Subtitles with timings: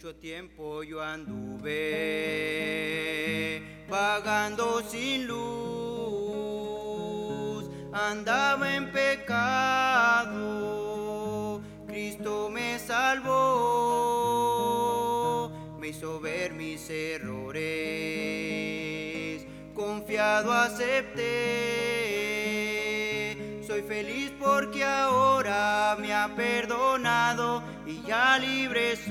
[0.00, 1.68] Mucho tiempo yo anduve
[3.86, 5.36] vagando sin luz,
[7.92, 10.30] andaba en pecado,
[11.86, 13.28] Cristo me salvó,
[15.78, 17.60] me hizo ver mis errores,
[19.74, 21.26] confiado acepté,
[23.66, 29.10] soy feliz porque ahora me ha perdonado y ya libre soy.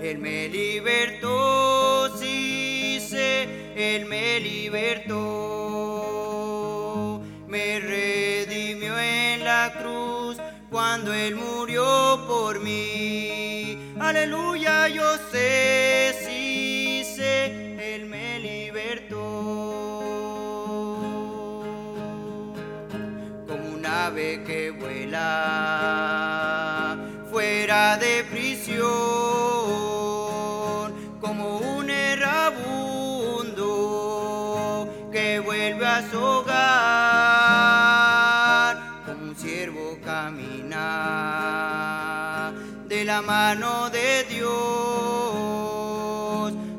[0.00, 5.18] Él me libertó, sí sé, Él me libertó.
[7.48, 10.38] Me redimió en la cruz
[10.70, 13.94] cuando Él murió por mí.
[14.00, 15.91] Aleluya, yo sé,
[43.22, 44.52] mano de Dios.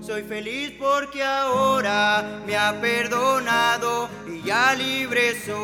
[0.06, 5.64] Soy feliz porque ahora me ha perdonado y ya libre soy.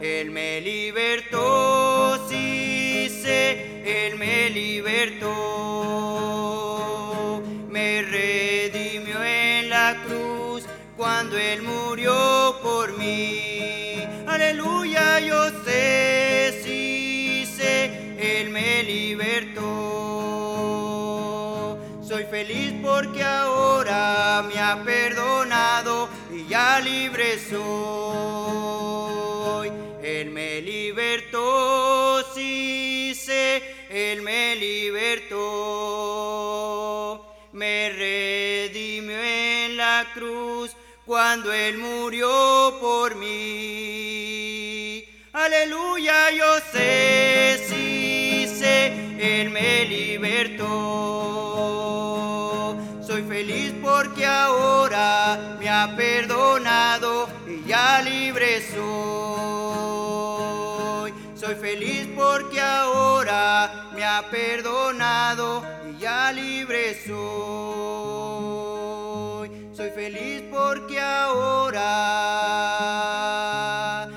[0.00, 5.31] Él me libertó, sí sé, Él me libertó.
[23.02, 27.72] Porque ahora me ha perdonado y ya libre soy.
[30.02, 35.34] Él me libertó, sí sé, Él me libertó.
[37.52, 40.70] Me redimió en la cruz
[41.04, 45.04] cuando Él murió por mí.
[45.32, 51.51] Aleluya, yo sé, sí sé, Él me libertó.
[54.02, 58.82] Porque ahora me ha perdonado y ya libre soy.
[61.36, 67.12] Soy feliz porque ahora me ha perdonado y ya libre soy.
[69.72, 71.78] Soy feliz porque ahora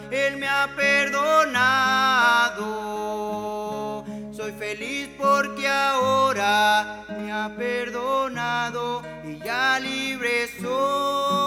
[0.09, 1.53] Él me ha perdonado.
[4.35, 9.14] Soy feliz porque ahora me ha perdonado
[9.45, 11.45] ya libre soy.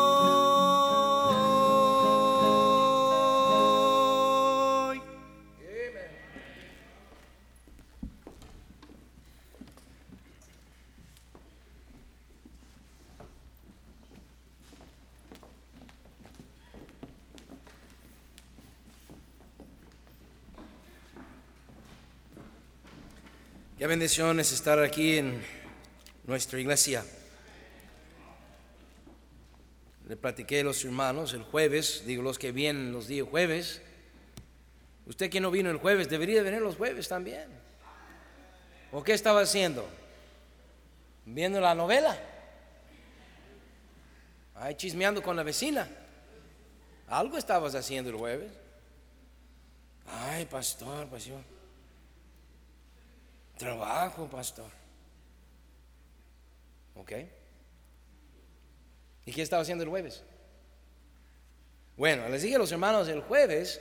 [23.77, 25.43] Qué bendición es estar aquí en
[26.27, 27.05] nuestra iglesia.
[30.08, 33.83] Le platiqué a los hermanos el jueves, digo los que vienen los días jueves.
[35.07, 37.49] Usted que no vino el jueves debería venir los jueves también.
[38.93, 39.89] ¿O qué estaba haciendo?
[41.25, 42.19] ¿Viendo la novela?
[44.55, 45.89] Ahí chismeando con la vecina.
[47.07, 48.53] Algo estabas haciendo el jueves.
[50.07, 51.45] Ay, pastor, pasión.
[53.57, 54.71] Trabajo, pastor.
[56.95, 57.13] ¿Ok?
[59.29, 60.23] ¿Y qué estaba haciendo el jueves?
[61.99, 63.79] Bueno, les dije a los hermanos el jueves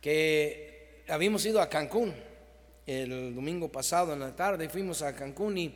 [0.00, 2.12] que habíamos ido a Cancún.
[2.84, 5.72] El domingo pasado en la tarde fuimos a Cancún y,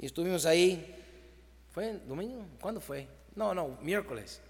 [0.00, 0.96] estuvimos ahí.
[1.70, 2.44] ¿Fue el domingo?
[2.60, 3.06] ¿Cuándo fue?
[3.36, 4.40] No, no, miércoles.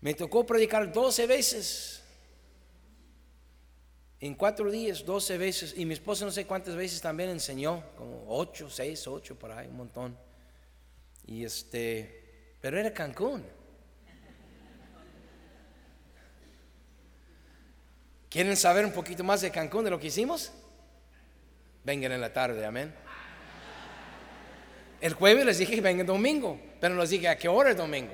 [0.00, 2.02] Me tocó predicar 12 veces
[4.20, 8.24] en cuatro días, 12 veces, y mi esposa no sé cuántas veces también enseñó, como
[8.26, 10.29] 8, 6, 8 por ahí, un montón.
[11.30, 13.44] Y este, pero era Cancún.
[18.28, 20.50] ¿Quieren saber un poquito más de Cancún, de lo que hicimos?
[21.84, 22.92] Vengan en la tarde, amén.
[25.00, 27.76] El jueves les dije que vengan domingo, pero no les dije a qué hora el
[27.76, 28.12] domingo.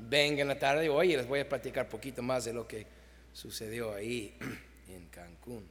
[0.00, 2.66] Vengan en la tarde hoy y les voy a platicar un poquito más de lo
[2.66, 2.86] que
[3.32, 4.36] sucedió ahí
[4.88, 5.64] en Cancún.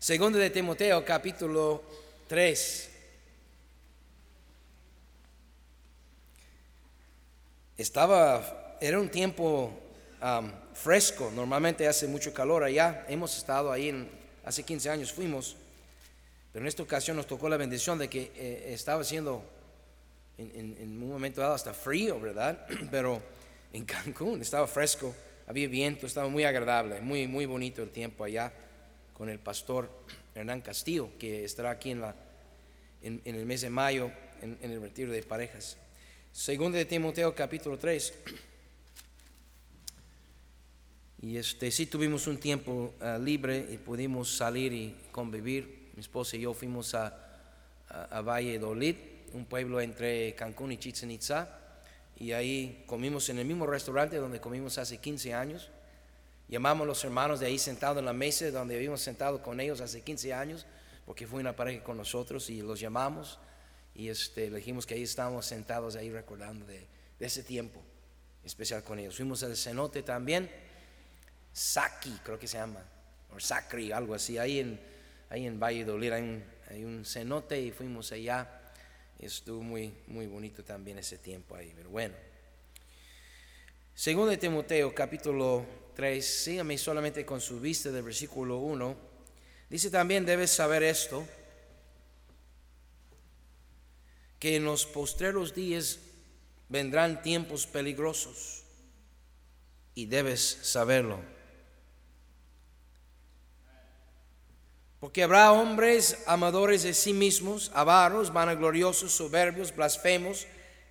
[0.00, 1.84] Segundo de Timoteo, capítulo
[2.26, 2.97] 3.
[7.78, 9.72] Estaba, era un tiempo
[10.20, 11.30] um, fresco.
[11.34, 13.06] Normalmente hace mucho calor allá.
[13.08, 14.10] Hemos estado ahí,
[14.44, 15.56] hace 15 años fuimos.
[16.52, 19.44] Pero en esta ocasión nos tocó la bendición de que eh, estaba haciendo
[20.36, 22.66] en, en- en un momento dado hasta frío, ¿verdad?
[22.90, 23.22] Pero
[23.72, 25.14] en Cancún estaba fresco,
[25.46, 28.52] había viento, estaba muy agradable, muy, muy bonito el tiempo allá
[29.14, 29.88] con el pastor
[30.34, 32.14] Hernán Castillo, que estará aquí en, la,
[33.02, 34.10] en, el mes de mayo
[34.42, 35.76] en el retiro de parejas.
[36.32, 38.14] Segundo de Timoteo capítulo 3.
[41.22, 45.90] Y este, sí tuvimos un tiempo ah, libre y pudimos salir y convivir.
[45.94, 47.06] Mi esposa y yo fuimos a,
[47.88, 48.94] a, a Valladolid,
[49.32, 51.58] un pueblo entre Cancún y Chichen Itza,
[52.16, 55.70] y ahí comimos en el mismo restaurante donde comimos hace 15 años.
[56.48, 59.80] Llamamos a los hermanos de ahí sentados en la mesa donde habíamos sentado con ellos
[59.80, 60.66] hace 15 años,
[61.04, 63.40] porque fue una pareja con nosotros y los llamamos
[63.98, 66.86] y este, le dijimos que ahí estábamos sentados ahí recordando de,
[67.18, 67.82] de ese tiempo
[68.44, 69.16] especial con ellos.
[69.16, 70.48] Fuimos al cenote también.
[71.52, 72.80] Saki, creo que se llama,
[73.34, 74.80] o Sacri, algo así, ahí en,
[75.30, 78.48] ahí en Valladolid hay un, hay un cenote y fuimos allá.
[79.18, 82.14] Estuvo muy, muy bonito también ese tiempo ahí, pero bueno.
[83.96, 85.66] Segundo de Timoteo, capítulo
[85.96, 88.96] 3, sígame solamente con su vista del versículo 1.
[89.68, 91.26] Dice también, debes saber esto,
[94.38, 95.98] que en los postreros días
[96.68, 98.62] vendrán tiempos peligrosos
[99.94, 101.20] y debes saberlo.
[105.00, 110.46] Porque habrá hombres amadores de sí mismos, avaros, vanagloriosos, soberbios, blasfemos,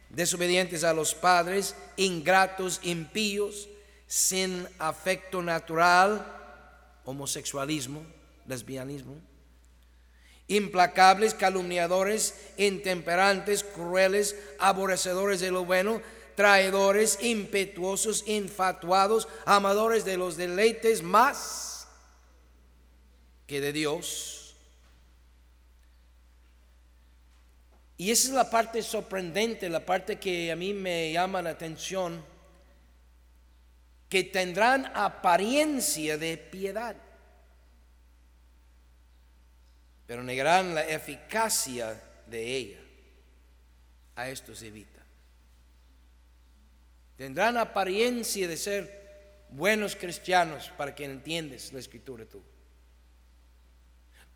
[0.09, 3.67] desobedientes a los padres, ingratos, impíos,
[4.07, 6.25] sin afecto natural,
[7.03, 8.05] homosexualismo,
[8.45, 9.15] lesbianismo,
[10.47, 16.01] implacables, calumniadores, intemperantes, crueles, aborrecedores de lo bueno,
[16.35, 21.87] traidores, impetuosos, infatuados, amadores de los deleites más
[23.45, 24.55] que de Dios.
[27.97, 32.23] Y esa es la parte sorprendente, la parte que a mí me llama la atención,
[34.07, 36.95] que tendrán apariencia de piedad,
[40.07, 42.79] pero negarán la eficacia de ella.
[44.15, 45.01] A esto se evita.
[47.17, 48.97] Tendrán apariencia de ser
[49.49, 52.41] buenos cristianos, para que entiendas la escritura tú.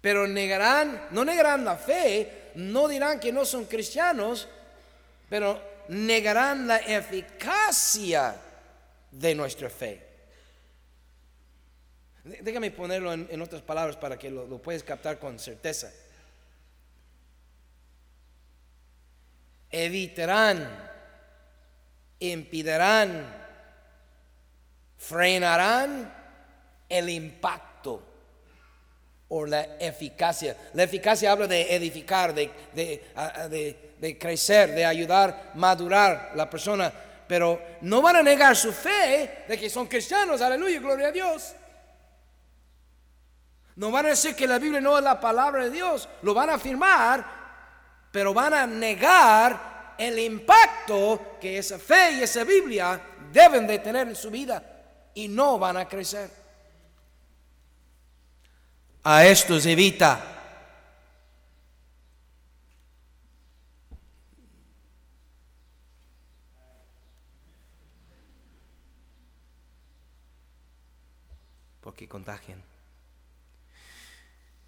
[0.02, 4.50] Pero negarán, no negarán la fe, no dirán que no son cristianos,
[5.30, 8.36] pero negarán la eficacia
[9.12, 10.11] de nuestra fe.
[12.24, 15.92] Dé- Déjame ponerlo en, en otras palabras para que lo, lo puedas captar con certeza.
[19.70, 20.68] Evitarán,
[22.20, 23.26] impedirán,
[24.98, 26.14] frenarán
[26.90, 28.04] el impacto
[29.30, 30.58] o la eficacia.
[30.74, 33.04] La eficacia habla de edificar, de, de,
[33.50, 36.92] de- de crecer, de ayudar, madurar la persona.
[37.28, 41.54] Pero no van a negar su fe de que son cristianos, aleluya, gloria a Dios.
[43.76, 46.50] No van a decir que la Biblia no es la palabra de Dios, lo van
[46.50, 47.26] a afirmar,
[48.12, 53.00] pero van a negar el impacto que esa fe y esa Biblia
[53.32, 54.64] deben de tener en su vida
[55.14, 56.30] y no van a crecer.
[59.04, 60.28] A estos evita.
[71.82, 72.71] Porque contagian.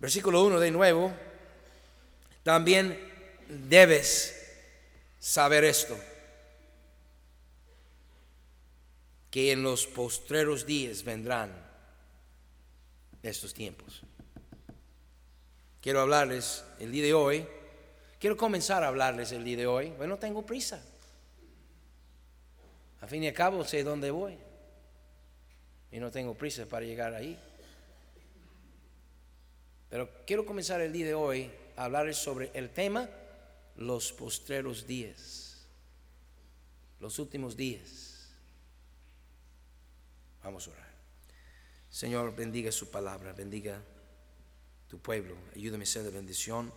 [0.04, 1.14] Versículo 1 de nuevo.
[2.44, 3.00] También
[3.48, 4.36] debes
[5.18, 5.98] saber esto.
[9.32, 11.54] Que en los postreros días vendrán
[13.22, 14.02] estos tiempos.
[15.80, 17.48] Quiero hablarles el día de hoy.
[18.20, 19.92] Quiero comenzar a hablarles el día de hoy.
[19.92, 20.84] Bueno, no tengo prisa.
[23.00, 24.38] A fin y al cabo sé dónde voy.
[25.94, 27.40] Y no tengo prisa para llegar ahí.
[29.94, 33.08] Pero quiero comenzar el día de hoy a hablarles sobre el tema
[33.76, 35.68] los postreros días.
[37.00, 38.28] Los últimos días.
[40.44, 40.92] Vamos a orar.
[41.92, 43.84] Señor, bendiga su palabra, bendiga
[44.88, 45.36] tu pueblo.
[45.56, 46.74] Ayúdame a ser de bendición.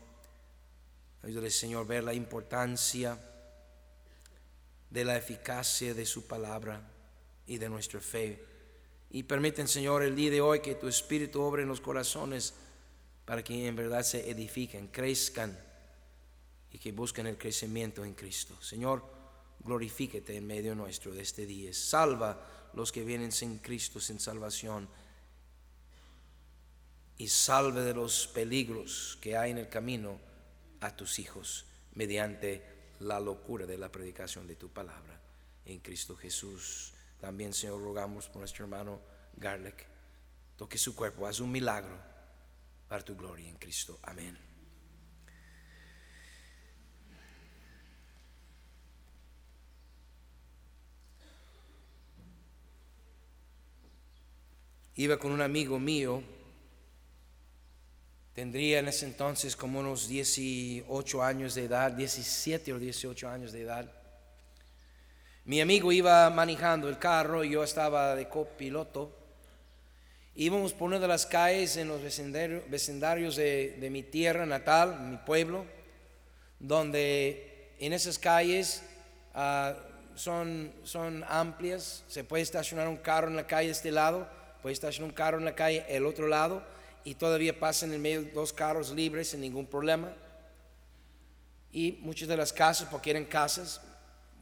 [1.22, 3.18] Ayúdale, Señor, a ver la importancia
[4.90, 6.86] de la eficacia de su palabra
[7.46, 8.44] y de nuestra fe.
[9.08, 12.52] Y permiten, Señor, el día de hoy que tu Espíritu obre en los corazones
[13.26, 15.58] para que en verdad se edifiquen, crezcan
[16.70, 18.56] y que busquen el crecimiento en Cristo.
[18.62, 19.04] Señor,
[19.58, 21.74] glorifíquete en medio nuestro de este día.
[21.74, 24.88] Salva los que vienen sin Cristo, sin salvación.
[27.18, 30.20] Y salve de los peligros que hay en el camino
[30.80, 31.64] a tus hijos
[31.94, 32.62] mediante
[33.00, 35.20] la locura de la predicación de tu palabra.
[35.64, 36.92] En Cristo Jesús.
[37.20, 39.00] También, Señor, rogamos por nuestro hermano
[39.36, 39.84] Garlic.
[40.56, 42.15] Toque su cuerpo, haz un milagro
[42.88, 43.98] para tu gloria en Cristo.
[44.02, 44.36] Amén.
[54.98, 56.22] Iba con un amigo mío,
[58.32, 63.62] tendría en ese entonces como unos 18 años de edad, 17 o 18 años de
[63.62, 63.92] edad.
[65.44, 69.25] Mi amigo iba manejando el carro yo estaba de copiloto.
[70.36, 75.64] Íbamos por una de las calles en los vecindarios de, mi tierra natal, mi pueblo,
[76.60, 78.82] donde en esas calles
[79.34, 79.74] ah,
[80.14, 84.28] son, son amplias, se puede estacionar un carro en la calle de este lado
[84.66, 86.60] puede estacionar un carro en la calle el otro lado
[87.04, 90.12] y todavía pasan en medio dos carros libres sin ningún problema.
[91.70, 93.80] Y muchas de las casas, porque eran casas,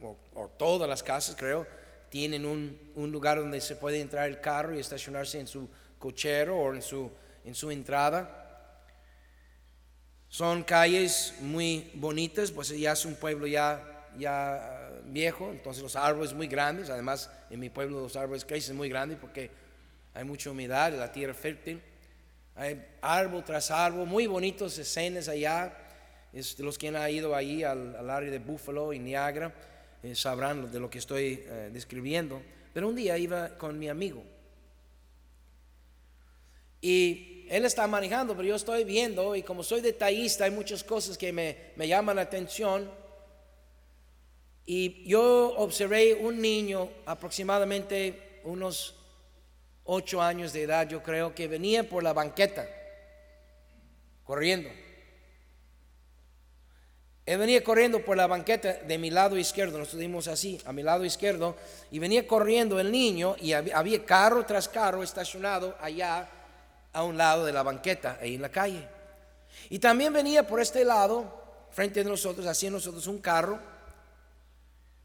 [0.01, 0.17] o,
[0.57, 1.67] todas las casas creo,
[2.09, 5.69] tienen un, un, lugar donde se puede entrar el carro y estacionarse en su
[6.05, 7.11] cochero o en su,
[7.43, 8.19] en su entrada.
[10.27, 16.31] Son calles muy bonitas, pues ya es un pueblo ya, ya viejo, entonces los árboles
[16.33, 19.49] muy grandes, además en mi pueblo los árboles crecen muy grandes porque
[20.13, 21.81] hay mucha humedad, la tierra fértil,
[22.53, 25.75] hay árbol tras árbol, muy bonitos escenas allá.
[26.33, 29.53] Es, los que han ido ahí al, área de Buffalo y Niagara
[30.03, 32.41] eh, sabrán de lo que estoy eh, describiendo.
[32.73, 34.23] Pero un día iba con mi amigo
[36.81, 41.17] y él está manejando, pero yo estoy viendo y como soy detallista hay muchas cosas
[41.17, 42.89] que me, me llaman la atención.
[44.65, 48.95] Y yo observé un niño aproximadamente unos
[49.83, 52.67] ocho años de edad, yo creo, que venía por la banqueta,
[54.23, 54.69] corriendo.
[57.25, 60.83] Él venía corriendo por la banqueta de mi lado izquierdo, nos dimos así, a mi
[60.83, 61.55] lado izquierdo,
[61.89, 66.29] y venía corriendo el niño y había carro tras carro estacionado allá
[66.95, 68.87] a un lado de la banqueta, ahí en la calle.
[69.69, 73.59] Y también venía por este lado, frente de nosotros, hacia nosotros un carro,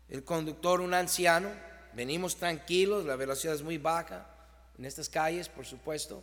[0.08, 1.50] el conductor un anciano,
[1.92, 4.24] venimos tranquilos, la velocidad es muy baja,
[4.78, 6.22] en estas calles, por supuesto.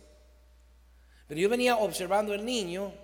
[1.26, 2.94] Pero yo venía observando el niño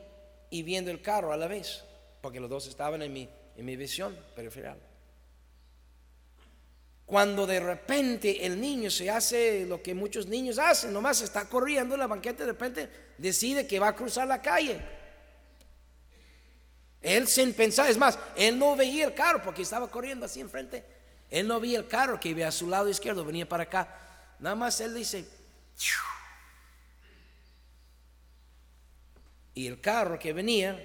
[0.48, 1.84] y viendo el carro a la vez,
[2.22, 4.78] porque los dos estaban en mi, en mi visión periferial.
[7.06, 11.94] Cuando de repente el niño se hace lo que muchos niños hacen, nomás está corriendo
[11.94, 14.80] en la banqueta, de repente decide que va a cruzar la calle.
[17.02, 20.82] Él sin pensar, es más, él no veía el carro porque estaba corriendo así enfrente.
[21.30, 24.34] Él no veía el carro que iba a su lado izquierdo, venía para acá.
[24.38, 25.26] Nada más él dice,
[29.54, 30.84] y el carro que venía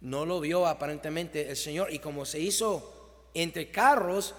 [0.00, 1.92] no lo vio aparentemente el Señor.
[1.92, 4.34] Y como se hizo entre carros,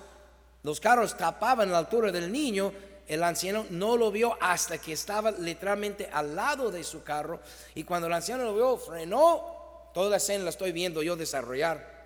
[0.63, 2.71] los carros tapaban la altura del niño,
[3.07, 7.39] el anciano no lo vio hasta que estaba literalmente al lado de su carro.
[7.75, 9.89] Y cuando el anciano lo vio, frenó.
[9.93, 12.03] Toda la escena la estoy viendo yo desarrollar.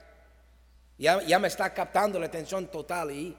[0.97, 3.35] Ya, ya me está captando la atención total y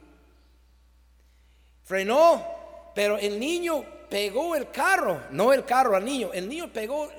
[1.84, 7.10] frenó pero el niño pegó el carro, no el carro al niño, el niño pegó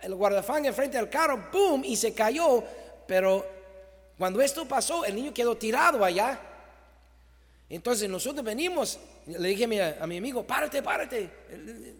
[0.00, 1.82] el guardafán enfrente del carro, ¡boom!
[1.84, 2.62] y se cayó.
[3.06, 3.44] Pero
[4.16, 6.38] cuando esto pasó, el niño quedó tirado allá.
[7.70, 9.64] Entonces nosotros venimos, le dije
[10.00, 11.30] a mi, amigo, párate, párate.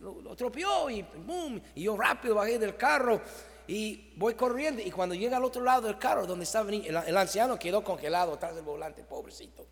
[0.01, 3.23] Lo, lo, tropeó y boom, y yo rápido bajé del carro
[3.69, 4.83] y voy corriendo.
[4.83, 8.57] Y cuando llega al otro lado del carro, donde estaba el, anciano, quedó congelado atrás
[8.57, 9.65] del volante, pobrecito.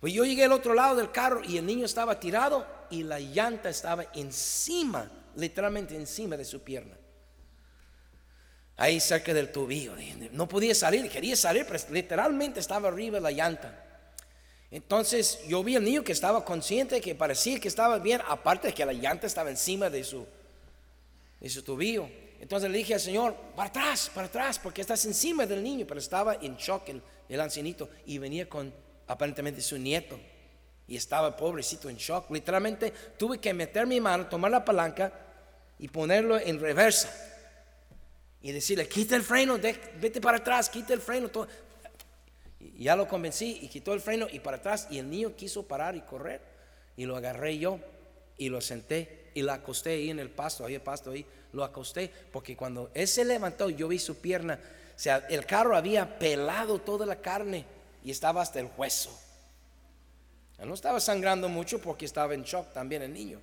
[0.00, 3.20] Pues yo llegué al otro lado del carro y el niño estaba tirado y la
[3.20, 6.96] llanta estaba encima, literalmente encima de su pierna.
[8.78, 9.92] Ahí cerca del tobillo.
[10.32, 13.81] No podía salir, quería salir, pero literalmente estaba arriba de la llanta.
[14.72, 18.74] Entonces yo vi al niño que estaba consciente, que parecía que estaba bien, aparte de
[18.74, 20.26] que la llanta estaba encima de su,
[21.38, 22.08] de su tobillo.
[22.40, 26.00] Entonces le dije al Señor, para atrás, para atrás, porque estás encima del niño, pero
[26.00, 28.72] estaba en shock el, el ancianito y venía con
[29.06, 30.18] aparentemente su nieto,
[30.88, 32.30] y estaba pobrecito en shock.
[32.30, 35.12] Literalmente tuve que meter mi mano, tomar la palanca
[35.78, 37.14] y ponerlo en reversa.
[38.40, 39.58] Y decirle, quita el freno,
[40.00, 41.30] vete para atrás, quita el freno.
[42.76, 44.88] Ya lo convencí y quitó el freno y para atrás.
[44.90, 46.40] Y el niño quiso parar y correr.
[46.96, 47.78] Y lo agarré yo
[48.36, 51.64] y lo senté y lo acosté ahí en el pasto, ahí el pasto ahí, lo
[51.64, 52.10] acosté.
[52.32, 54.58] Porque cuando él se levantó, yo vi su pierna.
[54.94, 57.64] O sea, el carro había pelado toda la carne
[58.04, 59.18] y estaba hasta el hueso.
[60.64, 63.40] No estaba sangrando mucho porque estaba en shock también el niño.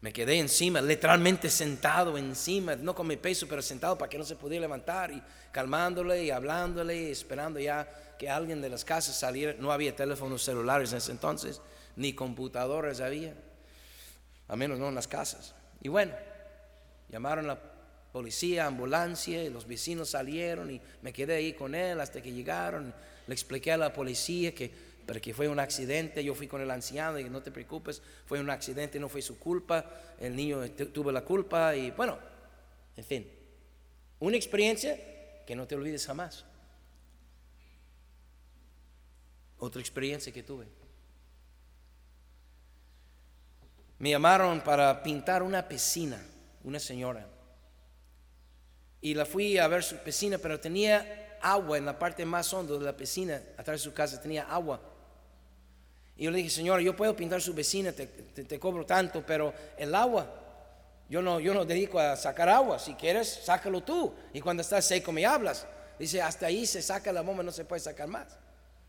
[0.00, 4.24] Me quedé encima, literalmente sentado encima, no con mi peso, pero sentado para que no
[4.24, 9.18] se pudiera levantar y calmándole y hablándole y esperando ya que alguien de las casas
[9.18, 9.54] saliera.
[9.58, 11.60] No había teléfonos celulares en ese entonces,
[11.96, 13.34] ni computadoras había,
[14.46, 15.56] a menos no en las casas.
[15.82, 16.12] Y bueno,
[17.08, 17.60] llamaron a la
[18.12, 22.94] policía, ambulancia, y los vecinos salieron y me quedé ahí con él hasta que llegaron.
[23.26, 26.22] Le expliqué a la policía que, pero que fue un accidente.
[26.22, 29.38] Yo fui con el anciano y no te preocupes, fue un accidente, no fue su
[29.38, 29.86] culpa.
[30.20, 32.18] El niño tuvo la culpa y bueno,
[32.94, 33.32] en fin,
[34.18, 34.98] una experiencia
[35.46, 36.44] que no te olvides jamás.
[39.56, 40.66] Otra experiencia que tuve.
[43.98, 46.22] Me llamaron para pintar una piscina,
[46.64, 47.26] una señora.
[49.00, 52.74] Y la fui a ver su piscina, pero tenía agua en la parte más honda
[52.74, 54.87] de la piscina, atrás de su casa tenía agua.
[56.18, 60.26] Y le dije, señora, yo puedo pintar su piscina, te, cobro tanto, pero el agua,
[61.08, 62.80] yo no, yo no dedico a sacar agua.
[62.80, 64.12] Si quieres, sácalo tú.
[64.32, 65.64] Y cuando estás seco me hablas.
[65.96, 68.26] Dice, hasta ahí se saca la bomba, no se puede sacar más.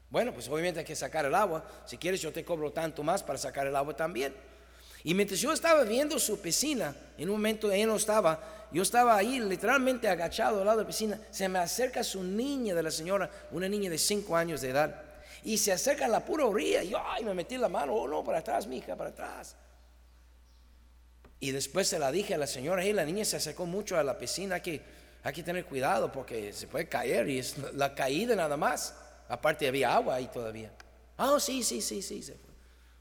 [0.10, 1.64] Bueno, pues obviamente hay que sacar el agua.
[1.86, 4.34] Si quieres, yo te cobro tanto más para sacar el agua también.
[5.04, 9.16] Y mientras yo estaba viendo su piscina, en un momento ella no estaba, yo estaba
[9.16, 12.92] ahí literalmente agachado al lado de la piscina, se me acerca su niña de la
[12.92, 15.09] señora, una niña de 5 años de edad,
[15.44, 18.24] y se acerca la pura orilla, y yo, ay, me metí la mano, oh no,
[18.24, 19.56] para atrás, mija, para atrás.
[21.40, 24.04] Y después se la dije a la señora, y la niña se acercó mucho a
[24.04, 24.82] la piscina, hay que,
[25.24, 28.96] hay que tener cuidado porque se puede caer, y es la caída nada más,
[29.28, 30.72] aparte había agua ahí todavía.
[31.18, 32.36] Ah, sí, sí, sí, sí, fue.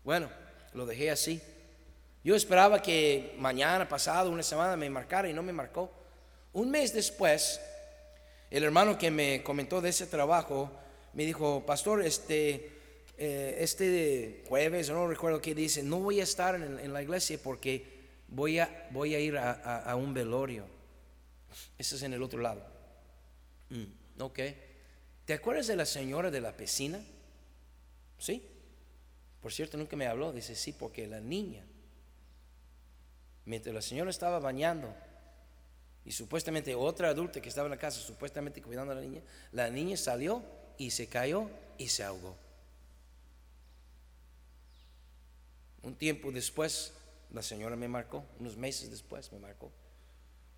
[0.04, 0.28] Bueno,
[0.74, 1.40] lo dejé así.
[2.24, 5.90] Yo esperaba que mañana, pasado, una semana me marcara y no me marcó.
[6.52, 7.60] Un mes después,
[8.50, 10.70] el hermano que me comentó de ese trabajo
[11.12, 12.70] me dijo, pastor, este,
[13.16, 17.84] eh, este jueves, no recuerdo qué dice, no voy a estar en, la iglesia porque
[18.28, 20.64] voy a, voy a ir a, un velorio.
[21.76, 22.62] Ese es en el otro lado.
[23.70, 24.38] Mm, ok.
[25.24, 27.00] ¿Te acuerdas de la señora de la piscina?
[28.18, 28.42] Sí.
[29.40, 30.32] Por cierto, nunca me habló.
[30.32, 31.64] Dice, sí, porque la niña
[33.48, 34.94] mientras la señora estaba bañando
[36.04, 39.70] y supuestamente otra adulta que estaba en la casa, supuestamente cuidando a la niña, la
[39.70, 40.42] niña salió
[40.78, 42.36] y se cayó y se ahogó.
[45.82, 46.92] Un tiempo después,
[47.32, 49.70] la señora me marcó, unos meses después me marcó,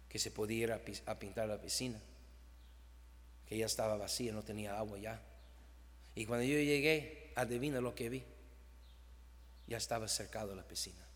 [0.08, 1.98] que se podía ir a, pintar la piscina,
[3.46, 5.20] que ya estaba vacía, no tenía agua ya.
[6.14, 8.24] Y cuando yo llegué, adivina lo que vi,
[9.66, 11.06] ya estaba cercado la piscina.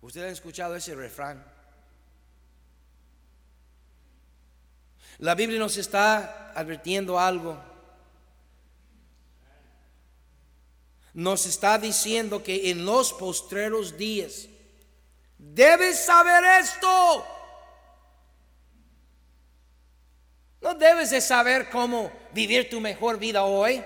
[0.00, 1.57] ¿Usted ha escuchado ese refrán?
[5.18, 7.58] La Biblia nos está advirtiendo algo.
[11.14, 14.48] Nos está diciendo que en los postreros días
[15.36, 17.26] debes saber esto.
[20.60, 23.82] No debes de saber cómo vivir tu mejor vida hoy.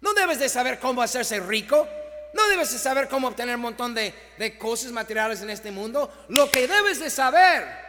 [0.00, 1.86] No debes de saber cómo hacerse rico.
[2.34, 4.12] No debes de saber cómo obtener un montón de,
[4.58, 6.12] cosas materiales en este mundo.
[6.28, 7.87] Lo que debes de saber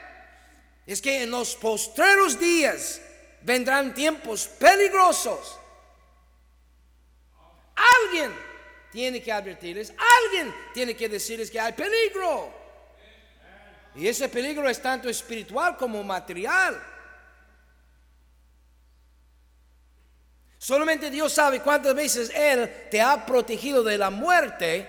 [0.94, 3.00] es que en los postreros días
[3.42, 5.60] vendrán tiempos peligrosos.
[8.04, 8.34] Alguien
[8.92, 12.52] tiene que advertirles, alguien tiene que decirles que hay peligro.
[13.96, 16.82] Y ese peligro es tanto espiritual como material.
[20.58, 24.88] Solamente Dios sabe cuántas veces Él te ha protegido de la muerte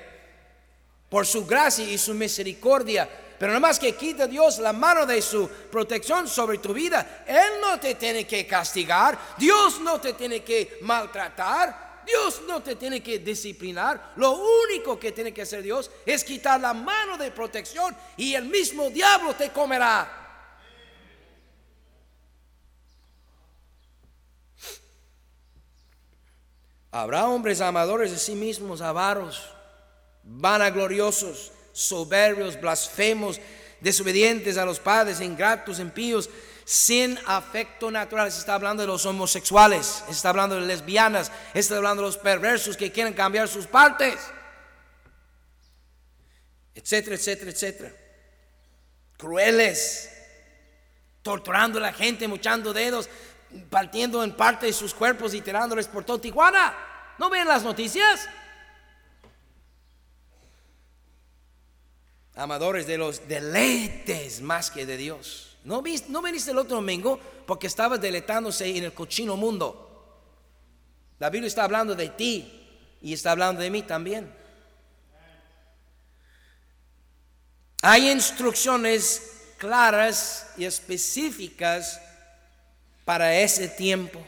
[1.10, 3.08] por su gracia y su misericordia.
[3.40, 7.59] Pero nada más que quita Dios la mano de su protección sobre tu vida, Él
[7.62, 13.03] no te tiene que castigar, Dios no te tiene que maltratar, Dios no te tiene
[13.03, 14.12] que disciplinar.
[14.16, 18.44] Lo único que tiene que hacer Dios es quitar la mano de protección y el
[18.44, 20.18] mismo diablo te comerá.
[26.90, 29.48] Habrá hombres amadores de sí mismos, avaros,
[30.24, 33.40] vanagloriosos, soberbios, blasfemos,
[33.80, 36.28] desobedientes a los padres, ingratos, impíos,
[36.64, 38.30] sin afecto natural.
[38.30, 42.09] Se está hablando de los homosexuales, se está hablando de lesbianas, se está hablando de
[42.09, 44.16] los perversos que quieren cambiar sus partes,
[46.74, 47.92] etcétera, etcétera, etcétera.
[49.16, 50.11] Crueles,
[51.22, 53.09] torturando a la gente, muchando dedos,
[53.68, 56.74] partiendo en parte de sus cuerpos y tirándoles por todo Tijuana.
[57.18, 58.28] ¿No ven las noticias?
[62.40, 65.59] Amadores de los deleites más que de Dios.
[65.64, 69.87] ¿No, no viniste el otro domingo porque estabas deleitándose en el cochino mundo.
[71.18, 72.50] La Biblia está hablando de ti
[73.03, 74.33] y está hablando de mí también.
[77.83, 82.00] Hay instrucciones claras y específicas
[83.05, 84.24] para ese tiempo.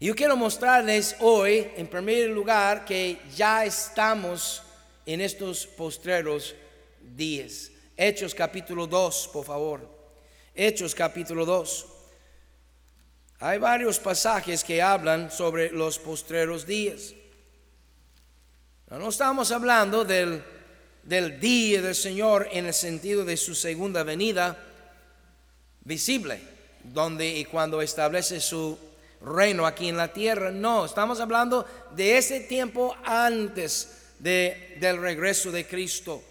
[0.00, 4.62] Yo quiero mostrarles hoy, en primer lugar, que ya estamos
[5.06, 6.54] en estos postreros
[7.14, 7.70] días.
[7.96, 9.88] Hechos capítulo 2, por favor.
[10.54, 11.86] Hechos capítulo 2.
[13.40, 17.14] Hay varios pasajes que hablan sobre los postreros días.
[18.90, 20.42] No estamos hablando del,
[21.02, 24.56] del día del Señor en el sentido de su segunda venida
[25.82, 26.40] visible,
[26.84, 28.78] donde y cuando establece su
[29.20, 30.50] reino aquí en la tierra.
[30.50, 36.22] No, estamos hablando de ese tiempo antes de, del regreso de Cristo.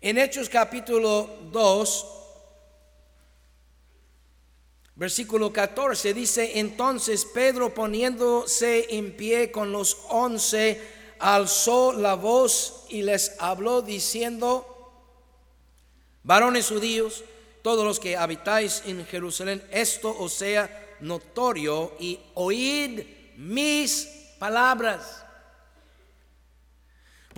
[0.00, 2.06] En Hechos capítulo 2,
[4.94, 10.80] versículo 14 dice, entonces Pedro poniéndose en pie con los once,
[11.18, 14.92] alzó la voz y les habló diciendo,
[16.22, 17.24] varones judíos,
[17.62, 23.00] todos los que habitáis en Jerusalén, esto os sea notorio y oíd
[23.36, 24.06] mis
[24.38, 25.24] palabras.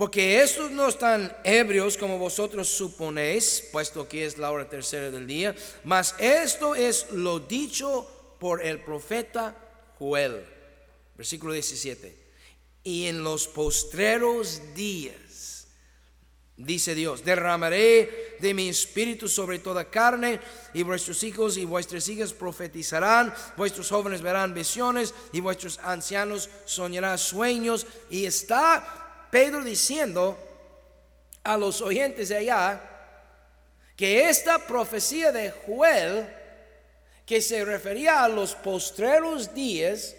[0.01, 5.27] Porque estos no están ebrios como vosotros suponéis, puesto que es la hora tercera del
[5.27, 9.55] día, mas esto es lo dicho por el profeta
[9.99, 10.43] Joel.
[11.15, 12.17] Versículo 17.
[12.83, 15.21] Y en los postreros días
[16.57, 20.39] Dice Dios, derramaré de mi espíritu sobre toda carne
[20.75, 27.17] y vuestros hijos y vuestras hijas profetizarán, vuestros jóvenes verán visiones y vuestros ancianos soñarán
[27.17, 27.87] sueños.
[28.11, 29.00] Y está
[29.31, 30.37] Pedro diciendo
[31.43, 32.81] a los oyentes de allá
[33.95, 36.27] que esta profecía de Joel,
[37.25, 40.15] que se refería a los postreros días,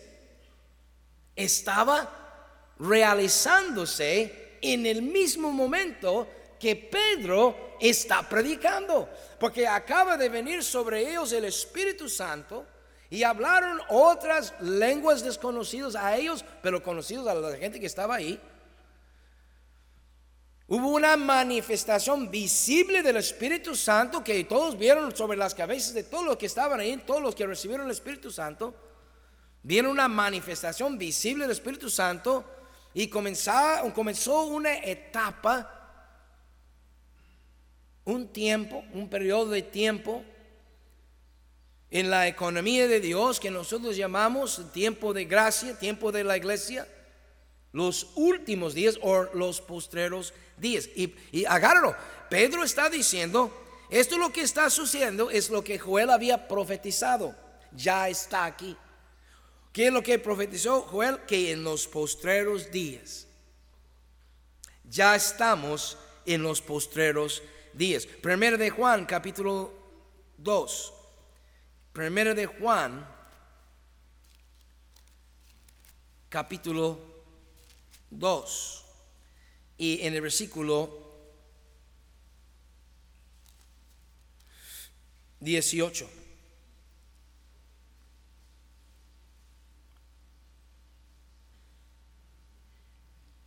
[1.36, 11.10] estaba realizándose en el mismo momento que Pedro está predicando, porque acaba de venir sobre
[11.10, 12.64] ellos el Espíritu Santo
[13.10, 18.40] y hablaron otras lenguas desconocidas a ellos, pero conocidos a la gente que estaba ahí.
[20.74, 26.24] Hubo una manifestación visible del Espíritu Santo que todos vieron sobre las cabezas de todos
[26.24, 28.74] los que estaban ahí, todos los que recibieron el Espíritu Santo.
[29.62, 32.46] Vieron una manifestación visible del Espíritu Santo
[32.94, 35.68] y comenzó una etapa,
[38.06, 40.24] un tiempo, un periodo de tiempo
[41.90, 46.88] en la economía de Dios que nosotros llamamos tiempo de gracia, tiempo de la iglesia,
[47.72, 50.88] los últimos días o los postreros días.
[50.94, 51.96] Y, agárralo,
[52.30, 53.52] Pedro está diciendo,
[53.90, 57.34] esto lo que está sucediendo es lo que Joel había profetizado,
[57.72, 58.76] ya está aquí.
[59.72, 61.20] ¿Qué es lo que profetizó Joel?
[61.26, 63.26] Que en los postreros días,
[64.84, 68.06] ya estamos en los postreros días.
[68.06, 69.72] Primero de Juan, capítulo
[70.36, 70.92] 2.
[71.94, 73.06] Primero de Juan,
[76.28, 77.11] capítulo 2.
[79.78, 81.02] Y en el versículo
[85.40, 86.08] 18.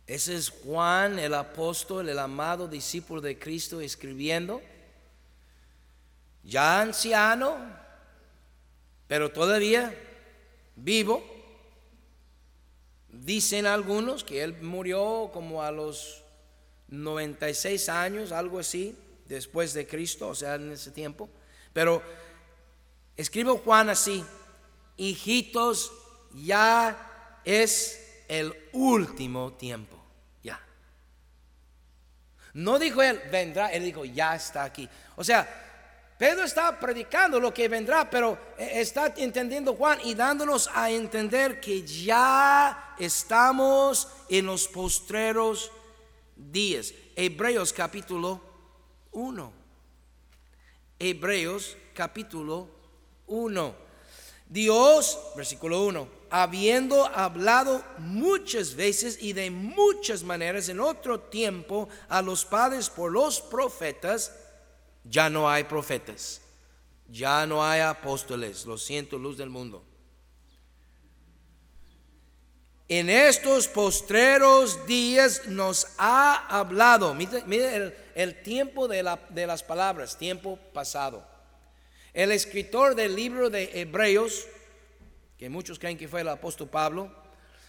[0.06, 4.62] Ese es Juan, el apóstol, el amado discípulo de Cristo, escribiendo,
[6.44, 7.56] ya anciano,
[9.08, 9.92] pero todavía
[10.76, 11.35] vivo.
[13.24, 16.22] Dicen algunos que él murió como a los
[16.88, 21.28] 96 años, algo así, después de Cristo, o sea, en ese tiempo.
[21.72, 22.02] Pero
[23.16, 24.24] escribe Juan así,
[24.96, 25.92] hijitos,
[26.34, 29.96] ya es el último tiempo.
[32.56, 34.88] No dijo él, vendrá, él dijo, ya está aquí.
[35.16, 35.65] O sea,
[36.18, 41.60] Pedro está predicando lo que vendrá, pero eh, está entendiendo Juan y dándonos a entender
[41.60, 45.70] que ya estamos en los postreros
[46.34, 46.94] días.
[47.14, 48.40] Hebreos capítulo
[49.12, 49.52] 1.
[50.98, 52.70] Hebreos capítulo
[53.26, 53.86] 1.
[54.48, 62.22] Dios, versículo 1, habiendo hablado muchas veces y de muchas maneras en otro tiempo a
[62.22, 64.32] los padres por los profetas,
[65.08, 66.40] ya no hay profetas,
[67.08, 69.84] ya no hay apóstoles, lo siento, luz del mundo.
[72.88, 77.14] en estos postreros días nos ha hablado.
[77.14, 81.26] Mire, el, tiempo de, de las palabras, tiempo pasado.
[82.14, 84.46] El escritor del libro de Hebreos,
[85.36, 87.12] que muchos creen que fue el apóstol Pablo,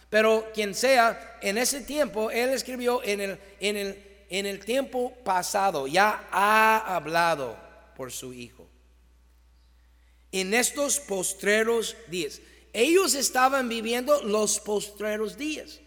[0.08, 5.12] pero quien sea, en ese tiempo él escribió en el, en el, en el tiempo
[5.24, 7.56] pasado, ya ha hablado
[7.96, 8.68] por su Hijo.
[10.30, 12.40] En estos postreros días.
[12.74, 15.80] Ellos estaban viviendo los postreros días.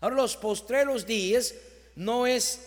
[0.00, 1.54] Ahora los postreros días
[1.94, 2.60] no es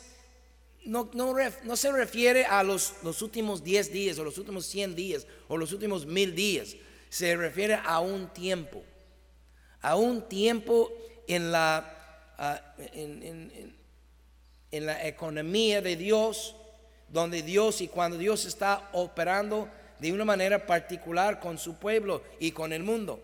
[0.86, 5.28] no, no, se refiere a los, los últimos 10 días o los últimos 100 días
[5.48, 6.76] o los últimos mil días.
[7.10, 8.84] Se refiere a un tiempo.
[9.82, 10.92] A un tiempo
[11.28, 13.79] en la, ah, en, en
[14.72, 16.56] la economía de Dios,
[17.10, 19.68] donde Dios y cuando Dios está operando
[20.00, 23.22] de una manera particular con su pueblo y con el mundo.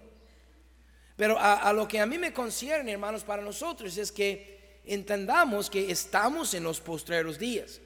[1.16, 5.90] Pero a, lo que a mí me concierne, hermanos, para nosotros es que entendamos que
[5.90, 7.80] estamos en los postreros días.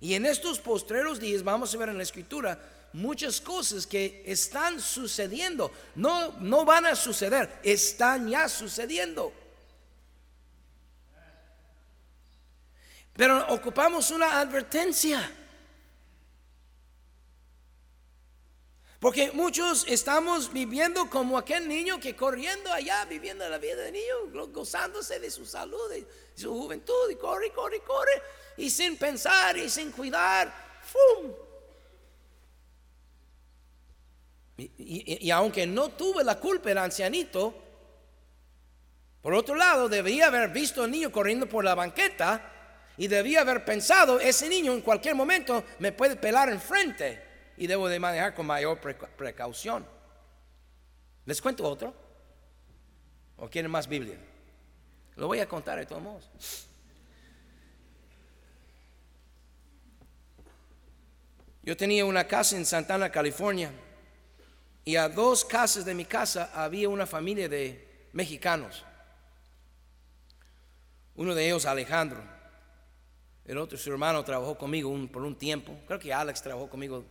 [0.00, 2.60] Y en estos postreros días vamos a ver en la escritura
[2.92, 5.72] muchas cosas que están sucediendo.
[5.94, 9.32] No, no van a suceder, están ya sucediendo.
[13.16, 15.30] Pero ocupamos una advertencia.
[18.98, 24.48] Porque muchos estamos viviendo como aquel niño que corriendo allá, viviendo la vida de niño,
[24.50, 28.22] gozándose de su salud, de su juventud, y corre, corre, corre,
[28.56, 31.32] y sin pensar y sin cuidar, ¡fum!
[34.56, 37.54] Y, aunque no tuve la culpa el ancianito,
[39.20, 42.53] por otro lado, debía haber visto al niño corriendo por la banqueta
[42.96, 47.22] y debía haber pensado, ese niño en cualquier momento me puede pelar enfrente
[47.56, 49.86] y debo de manejar con mayor precaución.
[51.26, 51.94] ¿Les cuento otro?
[53.36, 54.16] ¿O quieren más Biblia?
[55.16, 56.30] Lo voy a contar de todos modos.
[61.62, 63.72] Yo tenía una casa en Santana, California,
[64.84, 68.84] y a dos casas de mi casa había una familia de mexicanos.
[71.16, 72.33] Uno de ellos, Alejandro.
[73.44, 75.76] El otro, su hermano, trabajó conmigo por un tiempo.
[75.86, 77.04] Creo que Alex trabajó conmigo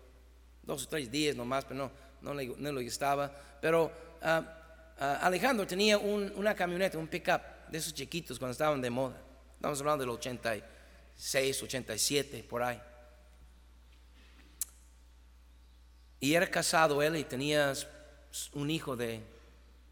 [0.63, 1.91] dos o tres días nomás, pero no,
[2.21, 3.31] no, le, no le gustaba.
[3.61, 3.91] Pero
[4.21, 4.43] ah,
[4.99, 9.21] ah, Alejandro tenía una camioneta, un pickup de esos chiquitos cuando estaban de moda.
[9.55, 12.81] Estamos hablando del 86, 87, por ahí.
[16.19, 17.73] Y era casado él y tenía
[18.53, 19.21] un hijo de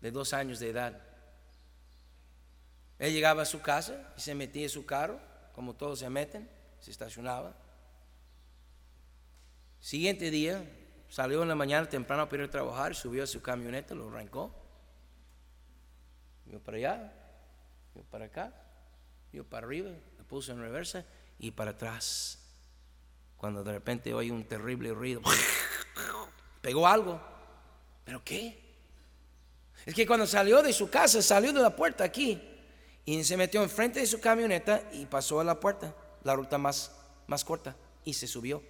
[0.01, 1.11] dos años de edad.
[2.97, 5.19] Él llegaba a su casa y se metía en su carro,
[5.61, 7.53] como todos se meten, se estacionaba.
[9.79, 10.67] Siguiente día,
[11.07, 14.51] salió en la mañana temprano para ir a trabajar, subió a su camioneta, lo arrancó.
[16.47, 17.13] Yo para allá,
[17.93, 18.51] yo para acá,
[19.31, 21.05] yo para arriba, lo puso en reversa
[21.37, 22.39] y para atrás.
[23.37, 25.21] Cuando de repente oí un terrible ruido,
[26.63, 27.21] pegó algo.
[28.03, 28.59] ¿Pero qué?
[29.85, 32.50] Es que cuando salió de su casa, salió de la puerta aquí
[33.05, 36.91] y se metió enfrente de su camioneta y pasó a la puerta, la ruta más,
[37.27, 38.61] más corta, y se subió.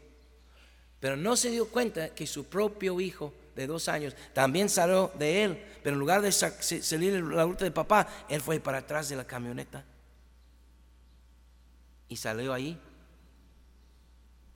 [1.00, 5.44] Pero no se dio cuenta que su propio hijo de dos años también salió de
[5.44, 5.66] él.
[5.84, 9.26] Pero en lugar de salir la ruta de papá, él fue para atrás de la
[9.26, 9.84] camioneta.
[12.08, 12.80] Y salió ahí.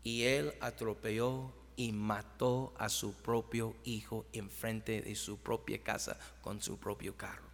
[0.04, 6.62] Y él atropelló y mató a su propio hijo enfrente de su propia casa con
[6.62, 7.44] su propio carro.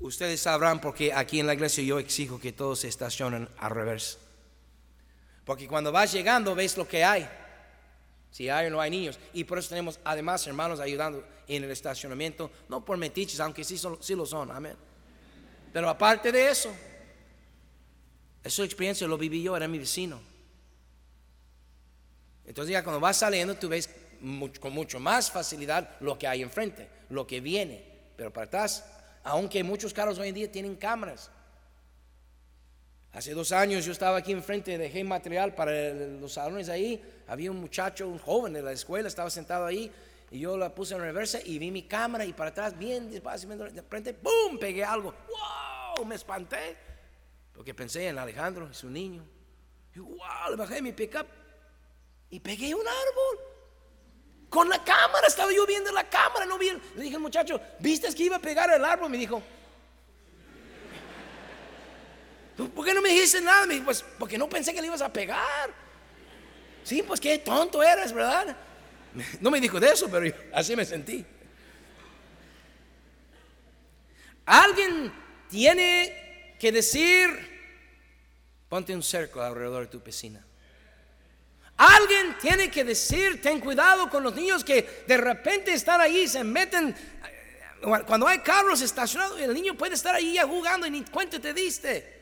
[0.00, 4.18] Ustedes sabrán porque aquí en la iglesia yo exijo que todos se estacionen al revés.
[5.44, 7.28] Porque cuando vas llegando ves lo que hay.
[8.30, 9.18] Si hay o no hay niños.
[9.32, 12.50] Y por eso tenemos además hermanos ayudando en el estacionamiento.
[12.68, 14.50] No por metiches, aunque sí, sí lo son.
[14.50, 14.76] Amén.
[15.72, 16.72] Pero aparte de eso,
[18.44, 20.20] esa experiencia lo viví yo, era mi vecino.
[22.46, 23.90] Entonces ya cuando vas saliendo tú ves
[24.60, 27.84] con mucho más facilidad lo que hay enfrente, lo que viene.
[28.16, 28.84] Pero para atrás
[29.24, 31.30] aunque muchos carros hoy en día tienen cámaras.
[33.12, 37.02] Hace dos años yo estaba aquí enfrente, dejé material para los salones ahí.
[37.26, 39.90] Había un muchacho, un joven de la escuela, estaba sentado ahí
[40.30, 43.48] y yo la puse en reversa y vi mi cámara y para atrás, bien despacio,
[43.48, 44.58] de frente, ¡pum!
[44.60, 45.14] Pegué algo.
[45.96, 46.04] ¡Wow!
[46.04, 46.76] Me espanté
[47.58, 49.24] porque pensé en Alejandro, su niño.
[49.94, 50.50] Y ¡wow!
[50.50, 51.26] Le bajé mi pickup
[52.30, 53.47] y pegué un árbol.
[54.48, 56.70] Con la cámara, estaba yo viendo la cámara, no vi.
[56.96, 59.10] Le dije al muchacho, ¿viste que iba a pegar el árbol?
[59.10, 59.42] Me dijo,
[62.74, 63.66] ¿por qué no me dijiste nada?
[63.66, 65.70] Me dijo, pues porque no pensé que le ibas a pegar.
[66.82, 68.56] Sí, pues qué tonto eres, ¿verdad?
[69.40, 71.24] No me dijo de eso, pero así me sentí.
[74.46, 75.12] Alguien
[75.50, 77.28] tiene que decir,
[78.68, 80.44] ponte un cerco alrededor de tu piscina.
[81.78, 86.42] Alguien tiene que decir, ten cuidado con los niños que de repente están ahí, se
[86.42, 86.92] meten,
[88.04, 92.18] cuando hay carros estacionados, el niño puede estar ahí jugando y ni cuenta te diste.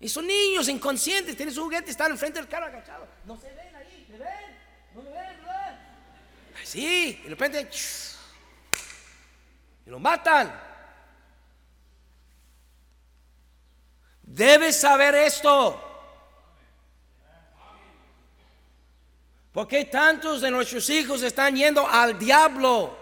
[0.00, 3.06] Y son niños inconscientes, tienen su juguete, están enfrente del carro agachado.
[3.26, 4.58] No se ven ahí, ¿me ven?
[4.94, 5.42] ¿No me ven?
[5.42, 5.48] ¿No?
[6.64, 7.68] Sí, de repente
[9.86, 10.58] y lo matan.
[14.22, 15.84] Debes saber esto.
[19.58, 22.96] ¿Por qué tantos de nuestros hijos están yendo al diablo?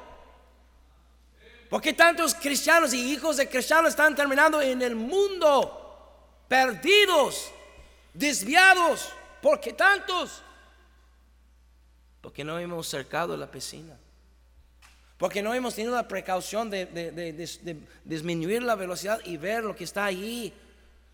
[1.69, 5.83] ¿Por qué tantos cristianos y hijos de cristianos están terminando en el mundo?
[6.49, 7.51] perdidos,
[8.15, 9.13] desviados.
[9.43, 10.41] ¿Por qué tantos?
[12.23, 13.95] Porque no hemos cercado la piscina.
[15.19, 20.07] Porque no hemos tenido la precaución de, disminuir la velocidad y ver lo que está
[20.07, 20.55] ahí.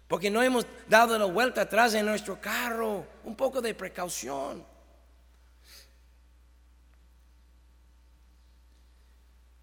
[0.06, 3.04] Porque no hemos dado la vuelta atrás en nuestro carro.
[3.24, 4.70] Un poco de precaución.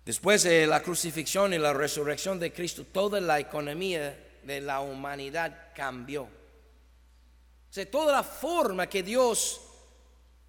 [0.09, 5.67] Después de la crucifixión y la resurrección de Cristo, toda la economía de la humanidad
[5.75, 6.23] cambió.
[6.23, 9.61] O toda la forma que Dios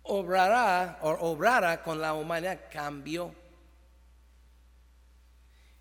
[0.04, 3.34] obrará o obrara con la humanidad cambió.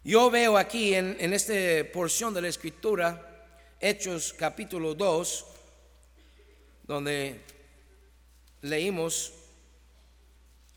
[0.04, 1.54] Yo veo aquí en, en esta
[1.94, 3.48] porción de la escritura,
[3.80, 5.46] Hechos capítulo 2,
[6.84, 7.46] donde
[8.60, 9.32] leímos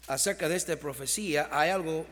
[0.06, 2.06] acerca de esta profecía, hay algo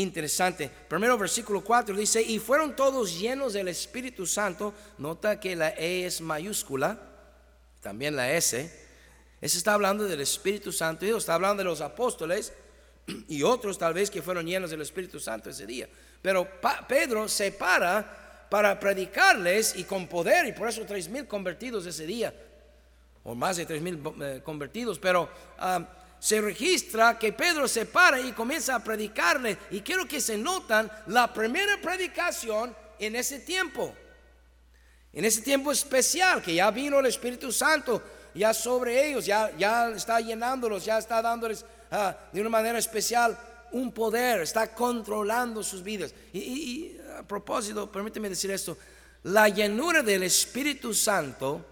[0.00, 0.70] interesante.
[0.88, 4.72] Primero versículo 4 dice, y fueron todos llenos del Espíritu Santo.
[4.98, 6.98] Nota que la E es mayúscula,
[7.80, 8.86] también la S.
[9.40, 11.04] Ese está hablando del Espíritu Santo.
[11.04, 12.52] Dios está hablando de los apóstoles
[13.28, 15.88] y otros tal vez que fueron llenos del Espíritu Santo ese día.
[16.22, 16.48] Pero
[16.88, 22.06] Pedro se para para predicarles y con poder, y por eso tres mil convertidos ese
[22.06, 22.32] día,
[23.24, 24.98] o más de tres mil eh, convertidos.
[24.98, 25.28] Pero
[25.58, 25.84] ah,
[26.18, 29.58] se registra que Pedro se para y comienza a predicarle.
[29.70, 33.94] Y quiero que se notan la primera predicación en ese tiempo.
[35.12, 38.02] En ese tiempo especial, que ya vino el Espíritu Santo
[38.34, 43.38] ya sobre ellos, ya, ya está llenándolos, ya está dándoles ah, de una manera especial
[43.72, 46.14] un poder, está controlando sus vidas.
[46.32, 48.76] Y, y a propósito, permíteme decir esto,
[49.22, 51.64] la llenura del Espíritu Santo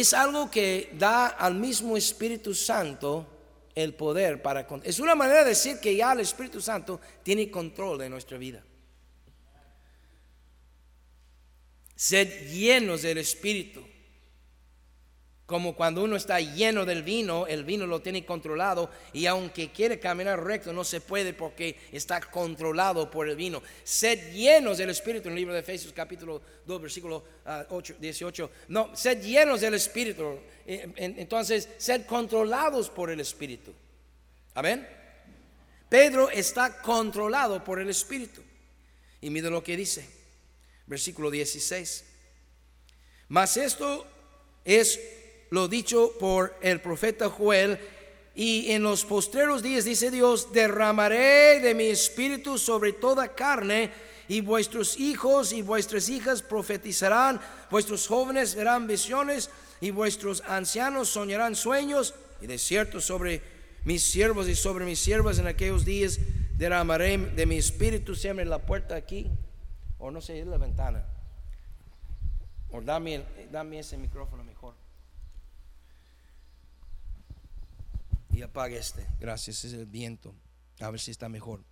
[0.00, 3.26] es algo que da al mismo Espíritu Santo
[3.74, 4.66] el poder para...
[4.82, 8.64] Es una manera de decir que ya el Espíritu Santo tiene control de nuestra vida.
[11.94, 13.86] Sed llenos del Espíritu.
[15.48, 19.98] Como cuando uno está lleno del vino, el vino lo tiene controlado y aunque quiere
[19.98, 23.62] caminar recto no se puede porque está controlado por el vino.
[23.82, 27.24] Sed llenos del Espíritu en el libro de Efesios capítulo 2 versículo
[27.70, 28.50] 8, ah, 18.
[28.68, 30.38] No, sed llenos del Espíritu.
[30.66, 33.72] Eh, entonces, sed controlados por el Espíritu.
[34.52, 34.86] Amén.
[35.88, 38.42] Pedro está controlado por el Espíritu.
[39.22, 40.06] Y mire lo que dice.
[40.86, 42.04] Versículo 16.
[43.28, 44.06] Mas esto
[44.62, 45.00] es
[45.50, 47.78] lo dicho por el profeta Joel.
[48.34, 53.90] Y en los postreros días, dice Dios, derramaré de mi espíritu sobre toda carne,
[54.28, 61.56] y vuestros hijos y vuestras hijas profetizarán, vuestros jóvenes verán visiones, y vuestros ancianos soñarán
[61.56, 63.42] sueños, y de cierto sobre
[63.84, 66.20] mis siervos y sobre mis siervas en aquellos días
[66.56, 68.14] derramaré de mi espíritu.
[68.14, 69.30] Siempre la puerta aquí,
[69.98, 71.04] o no sé, es la ventana.
[72.70, 74.74] O dame, dame ese micrófono mejor.
[78.32, 79.06] Y apague este.
[79.20, 80.34] Gracias, es el viento.
[80.80, 81.64] A ver si está mejor.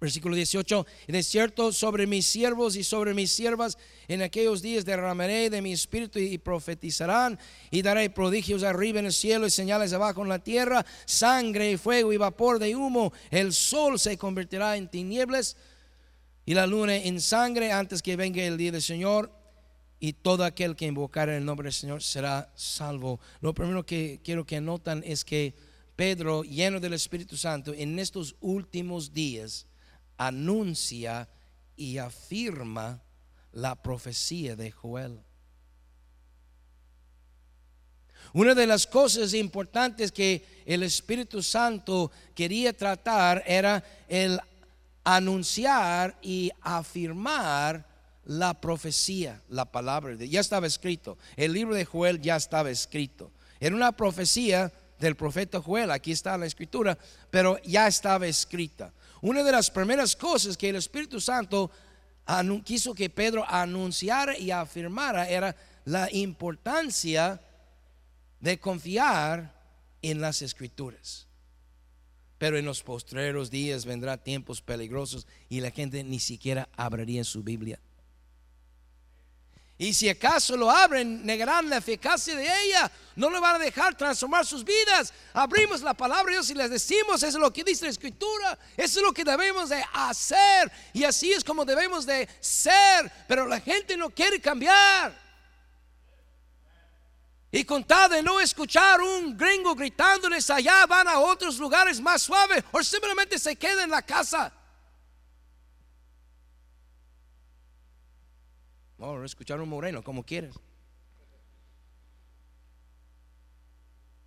[0.00, 3.76] Versículo 18, de cierto sobre mis siervos y sobre mis siervas
[4.06, 7.36] en aquellos días derramaré de mi espíritu y profetizarán
[7.72, 11.76] y daré prodigios arriba en el cielo y señales abajo en la tierra, sangre y
[11.76, 15.56] fuego y vapor de humo, el sol se convertirá en tinieblas
[16.46, 19.32] y la luna en sangre antes que venga el día del Señor
[19.98, 23.18] y todo aquel que invocar el nombre del Señor será salvo.
[23.40, 25.54] Lo primero que quiero que notan es que
[25.98, 29.66] Pedro, lleno del Espíritu Santo, en estos últimos días
[30.16, 31.28] anuncia
[31.74, 33.02] y afirma
[33.50, 35.18] la profecía de Joel.
[38.32, 44.38] Una de las cosas importantes que el Espíritu Santo quería tratar era el
[45.02, 47.84] anunciar y afirmar
[48.24, 51.18] la profecía, la palabra ya estaba escrito.
[51.34, 53.32] El libro de Joel ya estaba escrito.
[53.58, 56.98] Era una profecía del profeta Joel, aquí está la escritura,
[57.30, 58.92] pero ya estaba escrita.
[59.20, 61.70] Una de las primeras cosas que el Espíritu Santo
[62.64, 67.40] quiso que Pedro anunciara y afirmara era la importancia
[68.40, 69.54] de confiar
[70.02, 71.26] en las escrituras.
[72.36, 77.42] Pero en los postreros días vendrá tiempos peligrosos y la gente ni siquiera abriría su
[77.42, 77.80] Biblia.
[79.80, 82.90] Y si acaso lo abren, negarán la eficacia de ella.
[83.14, 85.12] No le van a dejar transformar sus vidas.
[85.32, 88.58] Abrimos la palabra de Dios y les decimos, eso es lo que dice la escritura.
[88.76, 90.70] Eso es lo que debemos de hacer.
[90.92, 93.10] Y así es como debemos de ser.
[93.28, 95.16] Pero la gente no quiere cambiar.
[97.52, 102.22] Y con tal de no escuchar un gringo gritándoles allá, van a otros lugares más
[102.22, 104.52] suaves o simplemente se quedan en la casa.
[108.98, 110.54] O escuchar un moreno, como quieres.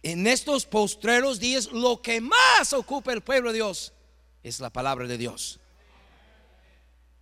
[0.04, 3.94] En estos postreros días, lo que más ocupa el pueblo de Dios
[4.42, 5.60] es la palabra de Dios.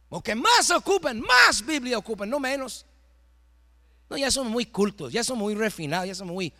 [0.10, 2.86] Lo que más ocupan, más Biblia ocupan, no menos.
[4.10, 6.54] No, ya son muy cultos, ya son muy refinados, ya son muy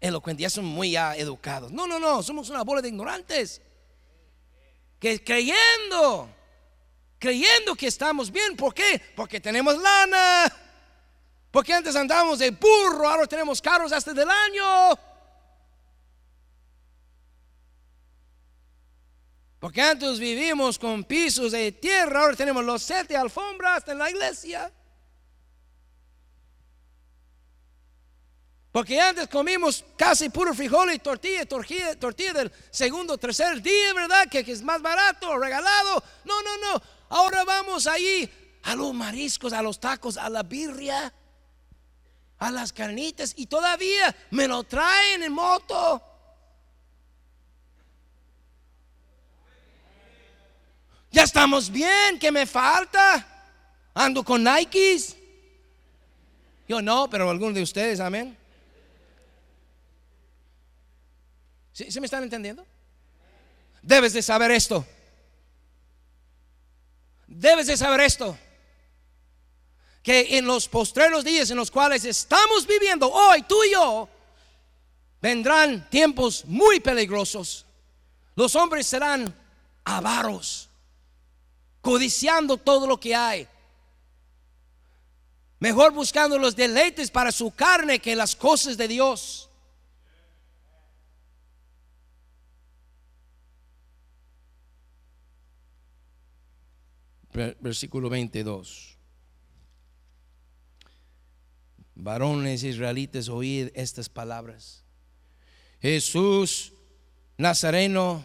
[0.00, 1.72] elocuentes, ya son muy educados.
[1.72, 3.62] No, no, no, somos una bola de ignorantes.
[4.98, 6.28] Que creyendo
[7.26, 8.56] creyendo que estamos bien.
[8.56, 9.02] ¿Por qué?
[9.16, 10.52] Porque tenemos lana.
[11.50, 14.98] Porque antes andábamos de burro, ahora tenemos carros hasta del año.
[19.58, 24.70] Porque antes vivimos con pisos de tierra, ahora tenemos los siete alfombras en la iglesia.
[28.70, 34.28] Porque antes comimos casi puro frijol y tortilla, tortilla, tortilla del segundo, tercer día, ¿verdad?
[34.30, 36.04] Que, que es más barato, regalado.
[36.24, 36.95] No, no, no.
[37.08, 38.30] Ahora vamos ahí
[38.62, 41.12] a los mariscos, a los tacos, a la birria,
[42.38, 46.02] a las carnitas y todavía me lo traen en moto.
[51.10, 53.26] Ya estamos bien, ¿qué me falta?
[53.94, 55.16] Ando con Nikes.
[56.68, 58.36] Yo no, pero algunos de ustedes, amén.
[61.72, 62.66] ¿Sí, ¿Sí me están entendiendo?
[63.80, 64.84] Debes de saber esto.
[67.26, 68.38] Debes de saber esto.
[70.02, 74.08] Que en los postreros días en los cuales estamos viviendo hoy, tú y yo,
[75.20, 77.66] vendrán tiempos muy peligrosos.
[78.36, 79.34] Los hombres serán
[79.84, 80.68] avaros,
[81.80, 83.48] codiciando todo lo que hay.
[85.58, 89.48] Mejor buscando los deleites para su carne que las cosas de Dios.
[97.60, 98.96] Versículo 22.
[101.94, 104.84] Varones israelitas, oíd estas palabras.
[105.80, 106.72] Jesús
[107.38, 108.24] Nazareno,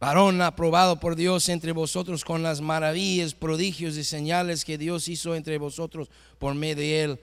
[0.00, 5.36] varón aprobado por Dios entre vosotros con las maravillas, prodigios y señales que Dios hizo
[5.36, 7.20] entre vosotros por medio de él,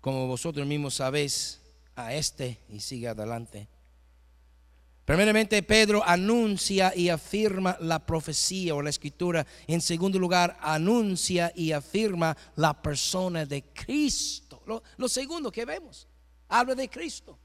[0.00, 1.60] como vosotros mismos sabéis,
[1.94, 3.68] a este y sigue adelante.
[5.10, 9.44] Primeramente, Pedro anuncia y afirma la profecía o la escritura.
[9.66, 14.62] En segundo lugar, anuncia y afirma la persona de Cristo.
[14.96, 16.06] Lo, segundo que vemos,
[16.48, 17.36] habla de Cristo,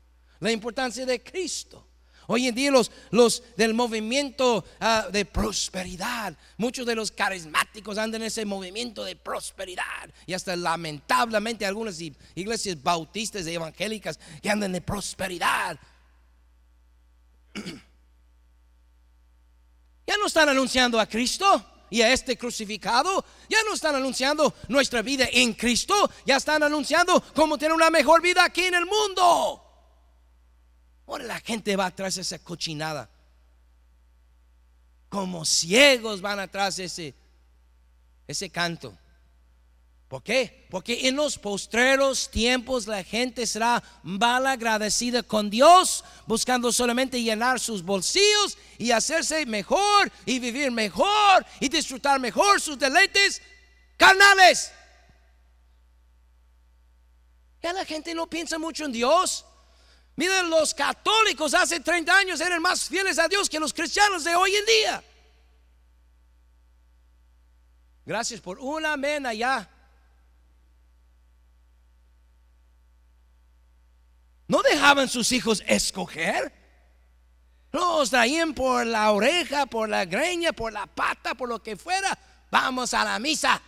[0.41, 1.87] la importancia de Cristo.
[2.27, 8.21] Hoy en día los, los del movimiento ah, de prosperidad, muchos de los carismáticos andan
[8.21, 11.99] en ese movimiento de prosperidad y hasta lamentablemente algunas
[12.35, 15.79] iglesias bautistas y evangélicas que andan de prosperidad.
[20.07, 23.25] Ya no están anunciando a Cristo y a este crucificado.
[23.49, 26.09] Ya no están anunciando nuestra vida en Cristo.
[26.25, 29.61] Ya están anunciando cómo tener una mejor vida aquí en el mundo.
[31.07, 33.09] Ahora la gente va atrás de esa cochinada.
[35.09, 37.15] Como ciegos van atrás de ese,
[38.27, 38.97] ese canto.
[40.07, 40.67] ¿Por qué?
[40.69, 47.59] Porque en los postreros tiempos la gente será mal agradecida con Dios, buscando solamente llenar
[47.59, 53.41] sus bolsillos y hacerse mejor y vivir mejor y disfrutar mejor sus deleites
[53.97, 54.71] carnales.
[57.63, 59.43] Ya la gente no piensa mucho en Dios.
[60.15, 64.35] Miren, los católicos hace 30 años eran más fieles a Dios que los cristianos de
[64.35, 65.03] hoy en día.
[68.05, 69.67] Gracias por un amén allá
[74.47, 76.53] No dejaban sus hijos escoger.
[77.71, 82.17] Los traían por la oreja, por la greña, por la pata, por lo que fuera.
[82.51, 83.61] Vamos a la misa.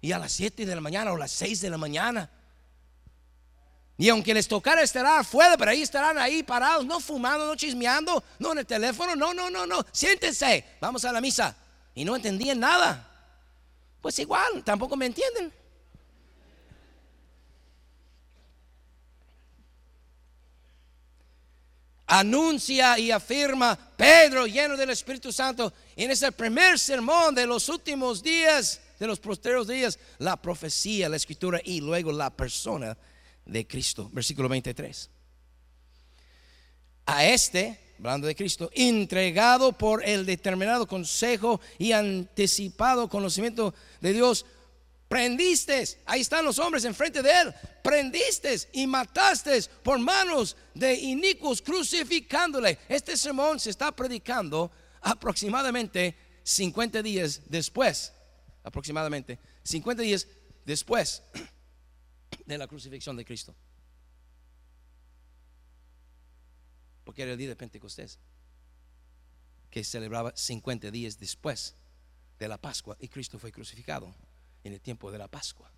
[0.00, 2.30] y a las 7 de la mañana o las 6 de la mañana.
[3.96, 8.22] Y aunque les tocara estar afuera, pero ahí estarán ahí parados, no fumando, no chismeando,
[8.38, 11.56] no en el teléfono, no, no, no, no, siéntense, vamos a la misa.
[11.94, 13.08] Y no entendían nada.
[14.02, 15.52] Pues igual, tampoco me entienden.
[22.18, 28.22] Anuncia y afirma Pedro lleno del Espíritu Santo en ese primer sermón de los últimos
[28.22, 32.96] días, de los posteriores días, la profecía, la escritura y luego la persona
[33.44, 34.08] de Cristo.
[34.12, 35.10] Versículo 23.
[37.06, 44.46] A este, hablando de Cristo, entregado por el determinado consejo y anticipado conocimiento de Dios,
[45.14, 47.54] prendiste, ahí están los hombres enfrente de él,
[47.84, 52.80] prendiste y mataste por manos de inicuos crucificándole.
[52.88, 58.12] Este sermón se está predicando aproximadamente 50 días después,
[58.64, 60.26] aproximadamente 50 días
[60.64, 61.22] después
[62.44, 63.54] de la crucifixión de Cristo.
[67.04, 68.18] Porque era el día de Pentecostés,
[69.70, 71.76] que celebraba 50 días después
[72.36, 74.12] de la Pascua y Cristo fue crucificado
[74.64, 75.70] en el tiempo de la Pascua.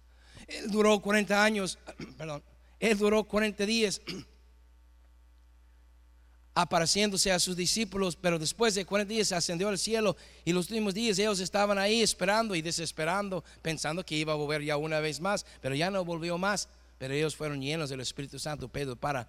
[0.46, 1.78] Él duró 40 años,
[2.16, 2.42] perdón,
[2.78, 4.00] él duró 40 días
[6.54, 10.94] apareciéndose a sus discípulos, pero después de 40 días ascendió al cielo y los últimos
[10.94, 15.20] días ellos estaban ahí esperando y desesperando, pensando que iba a volver ya una vez
[15.20, 16.68] más, pero ya no volvió más,
[16.98, 19.28] pero ellos fueron llenos del Espíritu Santo, Pedro para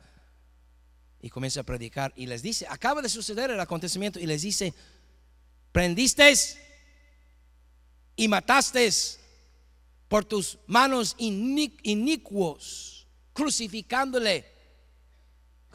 [1.20, 4.74] y comienza a predicar y les dice, acaba de suceder el acontecimiento y les dice,
[5.72, 6.32] prendiste
[8.16, 8.88] y mataste
[10.08, 14.58] por tus manos inicuos, crucificándole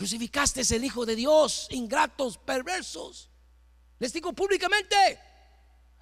[0.03, 3.30] Crucificaste el Hijo de Dios, ingratos, perversos.
[4.01, 4.97] Les digo públicamente.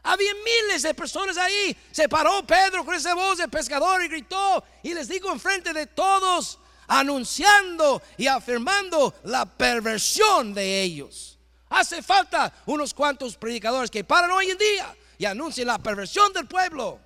[0.03, 1.77] Había miles de personas ahí.
[1.91, 4.65] Se paró Pedro con esa voz de pescador y gritó.
[4.83, 11.39] Y les digo enfrente de todos, anunciando y afirmando la perversión de ellos.
[11.69, 16.47] Hace falta unos cuantos predicadores que paran hoy en día y anuncien la perversión del
[16.47, 16.99] pueblo.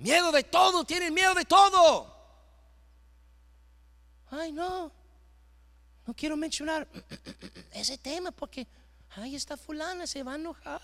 [0.00, 2.12] Miedo de todo, tienen miedo de todo.
[4.30, 5.00] Ay, no
[6.10, 6.88] no quiero mencionar
[7.72, 8.66] ese tema porque
[9.10, 10.82] ahí está fulana, se va a enojar.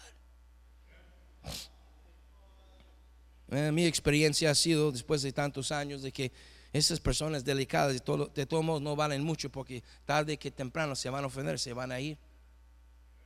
[3.50, 6.30] Eh, mi experiencia ha sido después de tantos años de que
[6.72, 10.94] esas personas delicadas de, todo, de todos modos no valen mucho porque tarde que temprano
[10.94, 12.16] se van a ofender, se van a ir.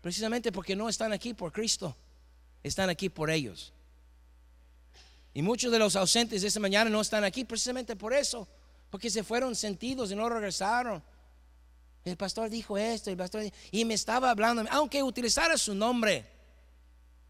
[0.00, 1.94] Precisamente porque no están aquí por Cristo,
[2.62, 3.74] están aquí por ellos.
[5.32, 8.48] Y muchos de los ausentes de esta mañana no están aquí precisamente por eso,
[8.90, 11.02] porque se fueron sentidos y no regresaron.
[12.04, 16.26] El pastor dijo esto, el pastor y me estaba hablando, aunque utilizara su nombre.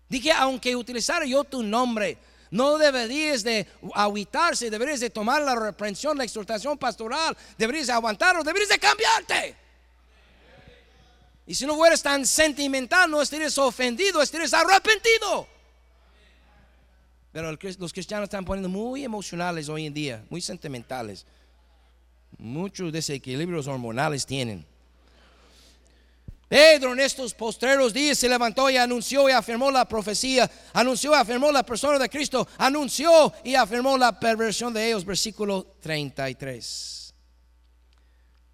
[0.09, 2.17] Dije, aunque utilizara yo tu nombre,
[2.51, 8.43] no deberías de aguitarse, deberías de tomar la reprensión, la exhortación pastoral, deberías de aguantarlo,
[8.43, 9.57] deberías de cambiarte.
[11.47, 15.49] Y si no fueras tan sentimental, no estarías ofendido, estarías arrepentido.
[17.33, 21.25] Pero los cristianos están poniendo muy emocionales hoy en día, muy sentimentales.
[22.39, 24.67] Muchos desequilibrios hormonales tienen.
[26.49, 31.15] Pedro en estos postreros días se levantó y anunció y afirmó la profecía, anunció y
[31.15, 35.05] afirmó la persona de Cristo, anunció y afirmó la perversión de ellos.
[35.05, 37.00] Versículo 33.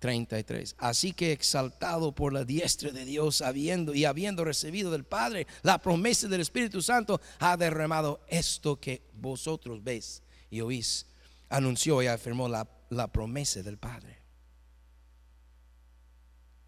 [0.06, 0.76] 33.
[0.78, 5.78] Así que exaltado por la diestra de Dios, habiendo y habiendo recibido del Padre la
[5.82, 11.06] promesa del Espíritu Santo, ha derramado esto que vosotros veis y oís.
[11.48, 14.22] Anunció y afirmó la la promesa del Padre.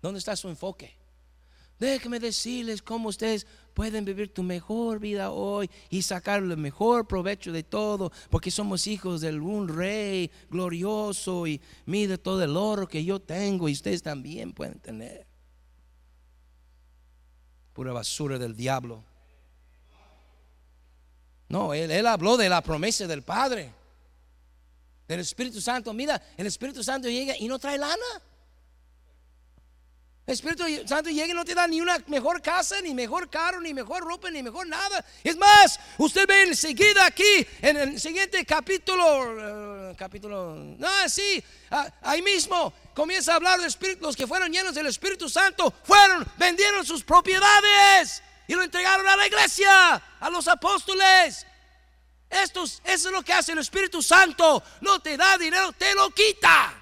[0.00, 0.96] ¿Dónde está su enfoque?
[1.78, 3.46] Déjenme decirles cómo ustedes
[3.78, 8.88] pueden vivir tu mejor vida hoy y sacar el mejor provecho de todo, porque somos
[8.88, 14.02] hijos de un rey glorioso y mide todo el oro que yo tengo y ustedes
[14.02, 15.24] también pueden tener.
[17.72, 19.04] Pura basura del diablo.
[21.48, 23.72] No, él, él habló de la promesa del Padre
[25.06, 25.92] del Espíritu Santo.
[25.92, 28.22] Mira, el Espíritu Santo llega y no trae lana.
[30.28, 33.72] Espíritu Santo llega y no te da ni una mejor casa, ni mejor carro, ni
[33.72, 35.02] mejor ropa, ni mejor nada.
[35.24, 41.42] Es más, usted ve enseguida aquí, en el siguiente capítulo, eh, capítulo, no, sí,
[42.02, 46.30] ahí mismo comienza a hablar de Espíritu, los que fueron llenos del Espíritu Santo, fueron,
[46.36, 51.46] vendieron sus propiedades y lo entregaron a la iglesia, a los apóstoles.
[52.28, 54.62] Esto, eso es lo que hace el Espíritu Santo.
[54.82, 56.74] No te da dinero, te lo quita.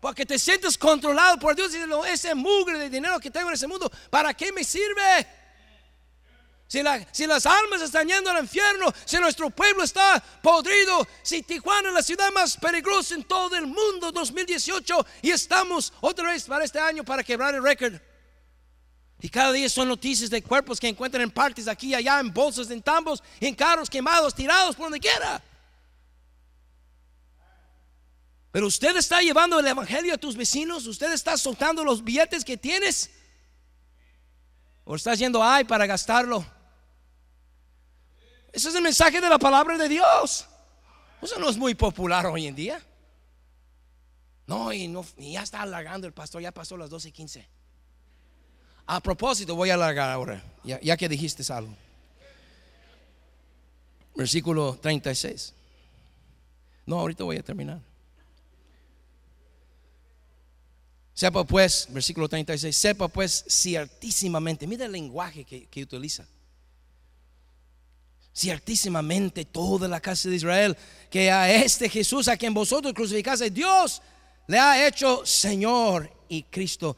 [0.00, 1.78] Porque te sientes controlado por Dios y
[2.08, 5.26] ese mugre de dinero que tengo en ese mundo, ¿para qué me sirve?
[6.68, 6.82] Si,
[7.12, 11.94] si, las almas están yendo al infierno, si nuestro pueblo está podrido, si Tijuana es
[11.94, 16.78] la ciudad más peligrosa en todo el mundo 2018 y estamos otra vez para este
[16.78, 17.94] año para quebrar el récord.
[19.20, 22.32] Y cada día son noticias de cuerpos que encuentran en partes aquí y allá, en
[22.32, 25.42] bolsas, en tambos, en carros quemados, tirados por donde quiera.
[28.50, 32.56] Pero usted está llevando el evangelio a tus vecinos, usted está soltando los billetes que
[32.56, 33.10] tienes,
[34.84, 36.44] o estás yendo ay para gastarlo.
[38.52, 40.46] Ese es el mensaje de la palabra de Dios.
[41.20, 42.82] Eso no es muy popular hoy en día.
[44.46, 47.48] No, y, no, ya está alargando el pastor, ya pasó las 12 y 15.
[48.86, 51.74] A propósito, voy a alargar ahora, ya, ya que dijiste algo.
[54.16, 55.52] Versículo 36.
[56.86, 57.87] No, ahorita voy a terminar.
[61.18, 66.24] Sepa pues, versículo 36, sepa pues ciertísimamente, mira el lenguaje que, que utiliza
[68.32, 70.76] ciertísimamente toda la casa de Israel,
[71.10, 74.00] que a este Jesús a quien vosotros crucificaste, Dios
[74.46, 76.96] le ha hecho Señor y Cristo.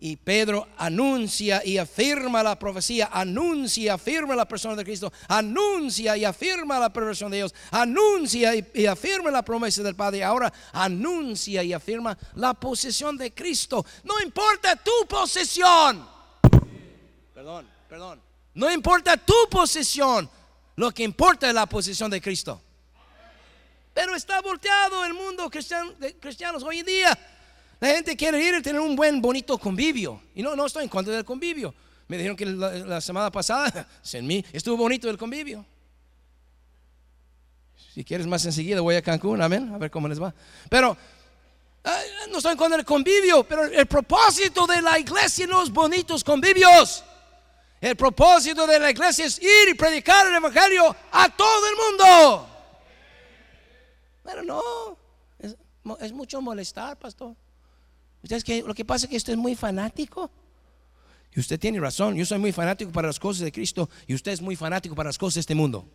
[0.00, 6.16] Y Pedro anuncia y afirma la profecía, anuncia y afirma la persona de Cristo, anuncia
[6.16, 10.22] y afirma la perversión de Dios, anuncia y, afirma la promesa del Padre.
[10.22, 13.84] Ahora anuncia y afirma la posesión de Cristo.
[14.04, 16.08] No importa tu posesión.
[17.34, 18.22] Perdón, perdón.
[18.54, 20.30] No importa tu posesión.
[20.76, 22.60] Lo que importa es la posición de Cristo.
[23.92, 27.18] Pero está volteado el mundo cristiano, cristianos hoy en día.
[27.80, 30.20] La gente quiere ir y tener un buen, bonito convivio.
[30.34, 31.74] Y no, no estoy en contra del convivio.
[32.08, 35.64] Me dijeron que la, semana pasada, en mí, estuvo bonito el convivio.
[37.94, 40.34] Si quieres más enseguida, voy a Cancún, amén, a ver cómo les va.
[40.68, 40.96] Pero
[42.30, 46.22] no estoy en contra del convivio, pero el propósito de la iglesia no es bonitos
[46.22, 47.04] convivios.
[47.80, 52.48] El propósito de la iglesia es ir y predicar el evangelio a todo el mundo.
[54.24, 54.98] Pero no,
[56.00, 57.34] es, mucho molestar, pastor.
[58.22, 60.30] Usted que, lo que pasa es que usted es muy fanático.
[61.34, 64.32] Y usted tiene razón, yo soy muy fanático para las cosas de Cristo y usted
[64.32, 65.86] es muy fanático para las cosas de este mundo.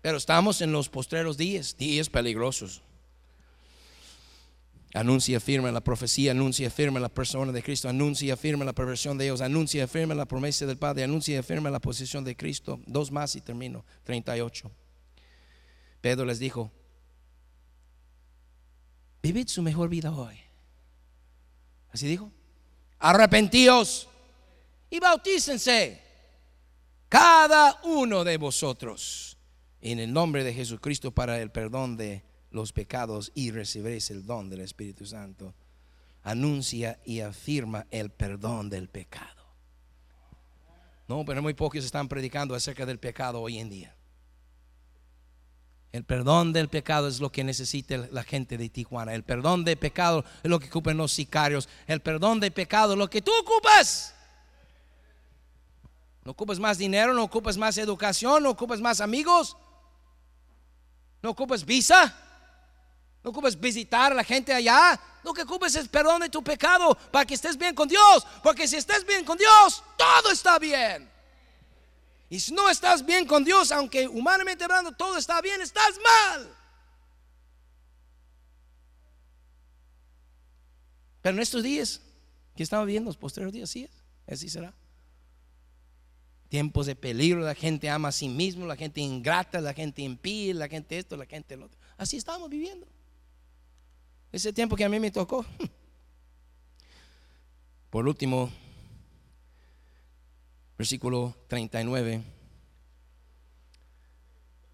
[0.00, 2.82] Pero estamos en los postreros días, días peligrosos.
[4.94, 9.24] Anuncia, firme la profecía, anuncia, firme la persona de Cristo, anuncia, firme la perversión de
[9.24, 12.80] Dios, anuncia, firme la promesa del Padre, anuncia, firme la posición de Cristo.
[12.86, 13.84] Dos más y termino.
[14.04, 14.70] 38.
[16.00, 16.70] Pedro les dijo,
[19.26, 20.38] vivid su mejor vida hoy.
[21.90, 22.30] Así dijo.
[22.98, 24.08] Arrepentíos
[24.88, 26.00] y bautícense
[27.08, 29.36] cada uno de vosotros
[29.80, 34.48] en el nombre de Jesucristo para el perdón de los pecados y recibiréis el don
[34.48, 35.54] del Espíritu Santo.
[36.22, 39.44] Anuncia y afirma el perdón del pecado.
[41.08, 43.95] No, pero muy pocos están predicando acerca del pecado hoy en día.
[45.96, 49.14] El perdón del pecado es lo que necesita la gente de Tijuana.
[49.14, 51.70] El perdón del pecado es lo que ocupan los sicarios.
[51.86, 54.14] El perdón del pecado es lo que tú ocupas.
[56.22, 59.56] No ocupas más dinero, no ocupas más educación, no ocupas más amigos,
[61.22, 62.14] no ocupas visa.
[63.24, 65.00] No ocupes visitar a la gente allá.
[65.24, 68.26] Lo que ocupes es perdón de tu pecado para que estés bien con Dios.
[68.42, 71.15] Porque si estés bien con Dios, todo está bien.
[72.28, 76.56] Y si no estás bien con Dios, aunque humanamente hablando todo está bien, estás mal.
[81.22, 82.00] Pero en estos días
[82.56, 83.88] que estamos viendo, los posteriores días, sí,
[84.26, 84.74] así será.
[86.48, 90.54] Tiempos de peligro, la gente ama a sí mismo, la gente ingrata, la gente impide,
[90.54, 91.78] la gente esto, la gente lo otro.
[91.96, 92.86] Así estamos viviendo.
[94.32, 95.44] Ese tiempo que a mí me tocó.
[97.90, 98.50] Por último,
[100.76, 102.22] versículo 39.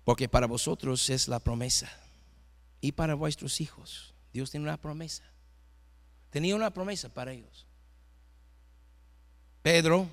[0.05, 1.91] Porque para vosotros es la promesa.
[2.81, 4.15] Y para vuestros hijos.
[4.33, 5.23] Dios tiene una promesa.
[6.31, 7.67] Tenía una promesa para ellos.
[9.63, 10.09] Pedro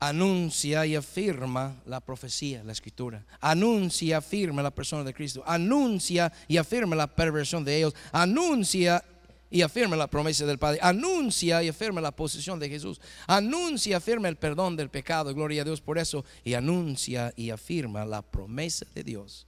[0.00, 3.24] anuncia y afirma la profecía, la escritura.
[3.40, 5.44] Anuncia y afirma la persona de Cristo.
[5.46, 7.94] Anuncia y afirma la perversión de ellos.
[8.10, 9.04] Anuncia
[9.52, 10.78] y afirma la promesa del Padre.
[10.82, 13.00] Anuncia y afirma la posición de Jesús.
[13.26, 15.34] Anuncia y afirma el perdón del pecado.
[15.34, 16.24] Gloria a Dios por eso.
[16.42, 19.46] Y anuncia y afirma la promesa de Dios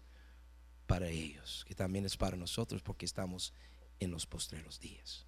[0.87, 3.55] para ellos, que también es para nosotros porque estamos
[3.99, 5.25] en los postreros días.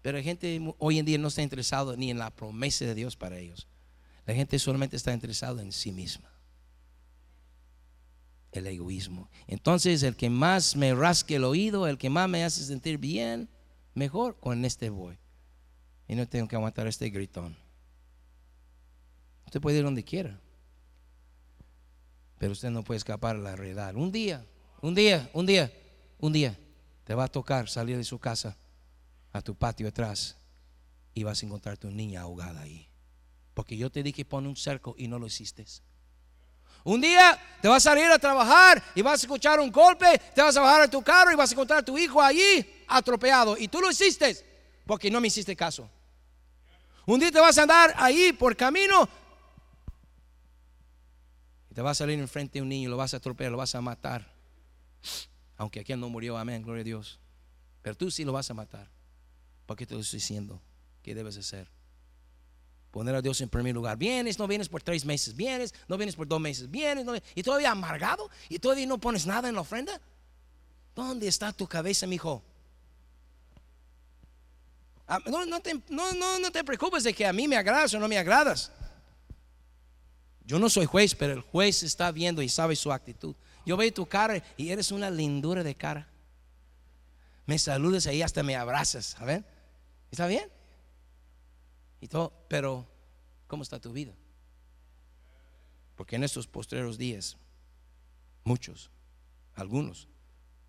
[0.00, 3.14] Pero la gente hoy en día no está interesado ni en la promesa de Dios
[3.14, 3.68] para ellos.
[4.24, 6.33] La gente solamente está interesada en sí misma.
[8.54, 9.28] El egoísmo.
[9.46, 13.50] Entonces, el que más me rasque el oído, el que más me hace sentir bien,
[13.94, 15.18] mejor con este voy.
[16.08, 17.56] Y no tengo que aguantar este gritón.
[19.44, 20.40] Usted puede ir donde quiera.
[22.38, 23.94] Pero usted no puede escapar a la realidad.
[23.96, 24.46] Un día,
[24.80, 25.72] un día, un día,
[26.18, 26.58] un día,
[27.04, 28.56] te va a tocar salir de su casa
[29.32, 30.36] a tu patio atrás
[31.12, 32.88] y vas a encontrar tu niña ahogada ahí.
[33.52, 35.66] Porque yo te dije pone un cerco y no lo hiciste.
[36.84, 40.42] Un día te vas a salir a trabajar y vas a escuchar un golpe, te
[40.42, 43.56] vas a bajar a tu carro y vas a encontrar a tu hijo allí atropellado.
[43.56, 44.36] Y tú lo hiciste
[44.86, 45.88] porque no me hiciste caso.
[47.06, 49.08] Un día te vas a andar ahí por camino
[51.70, 53.74] y te va a salir enfrente de un niño, lo vas a atropellar, lo vas
[53.74, 54.30] a matar.
[55.56, 57.18] Aunque aquel no murió, amén, gloria a Dios.
[57.80, 58.90] Pero tú sí lo vas a matar.
[59.64, 60.60] ¿Por qué te lo estoy diciendo?
[61.02, 61.70] ¿Qué debes hacer?
[62.94, 63.98] Poner a Dios en primer lugar.
[63.98, 67.42] Vienes, no vienes por tres meses, vienes, no vienes por dos meses, vienes, no y
[67.42, 70.00] todavía amargado y todavía no pones nada en la ofrenda.
[70.94, 72.40] ¿Dónde está tu cabeza, mi hijo?
[75.08, 77.98] Ah, no, no, te, no, no, te preocupes de que a mí me agradas o
[77.98, 78.70] no me agradas.
[80.44, 83.34] Yo no soy juez, pero el juez está viendo y sabe su actitud.
[83.66, 86.06] Yo veo tu cara y eres una lindura de cara.
[87.44, 89.44] Me saludas ahí hasta me abrazas, a ver.
[90.12, 90.48] ¿Está bien?
[92.04, 92.86] Y todo, pero
[93.46, 94.12] ¿cómo está tu vida?
[95.96, 97.38] Porque en estos postreros días,
[98.44, 98.90] muchos,
[99.54, 100.06] algunos,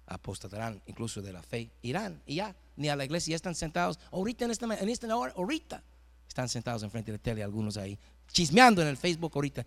[0.05, 3.99] apostatarán incluso de la fe, irán y ya, ni a la iglesia, ya están sentados,
[4.13, 5.83] ahorita en esta, en esta hora, ahorita,
[6.25, 9.65] están sentados enfrente de la tele, algunos ahí, chismeando en el Facebook ahorita.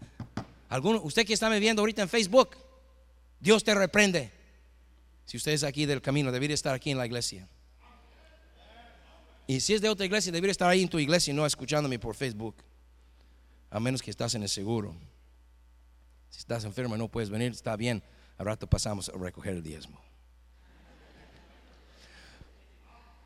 [0.70, 2.56] Algunos, usted que está me viendo ahorita en Facebook,
[3.40, 4.32] Dios te reprende.
[5.26, 7.46] Si usted es aquí del camino, debería estar aquí en la iglesia.
[9.48, 11.98] Y si es de otra iglesia, debería estar ahí en tu iglesia y no escuchándome
[11.98, 12.54] por Facebook.
[13.70, 14.94] A menos que estás en el seguro.
[16.28, 18.02] Si estás enfermo y no puedes venir, está bien.
[18.36, 19.98] Al rato pasamos a recoger el diezmo.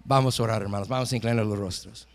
[0.04, 0.86] Vamos a orar, hermanos.
[0.86, 2.06] Vamos a inclinar los rostros.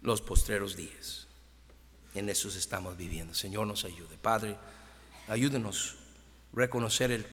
[0.00, 1.26] Los postreros días.
[2.14, 3.34] En esos estamos viviendo.
[3.34, 4.16] Señor nos ayude.
[4.16, 4.56] Padre,
[5.26, 5.99] ayúdenos
[6.52, 7.24] reconocer el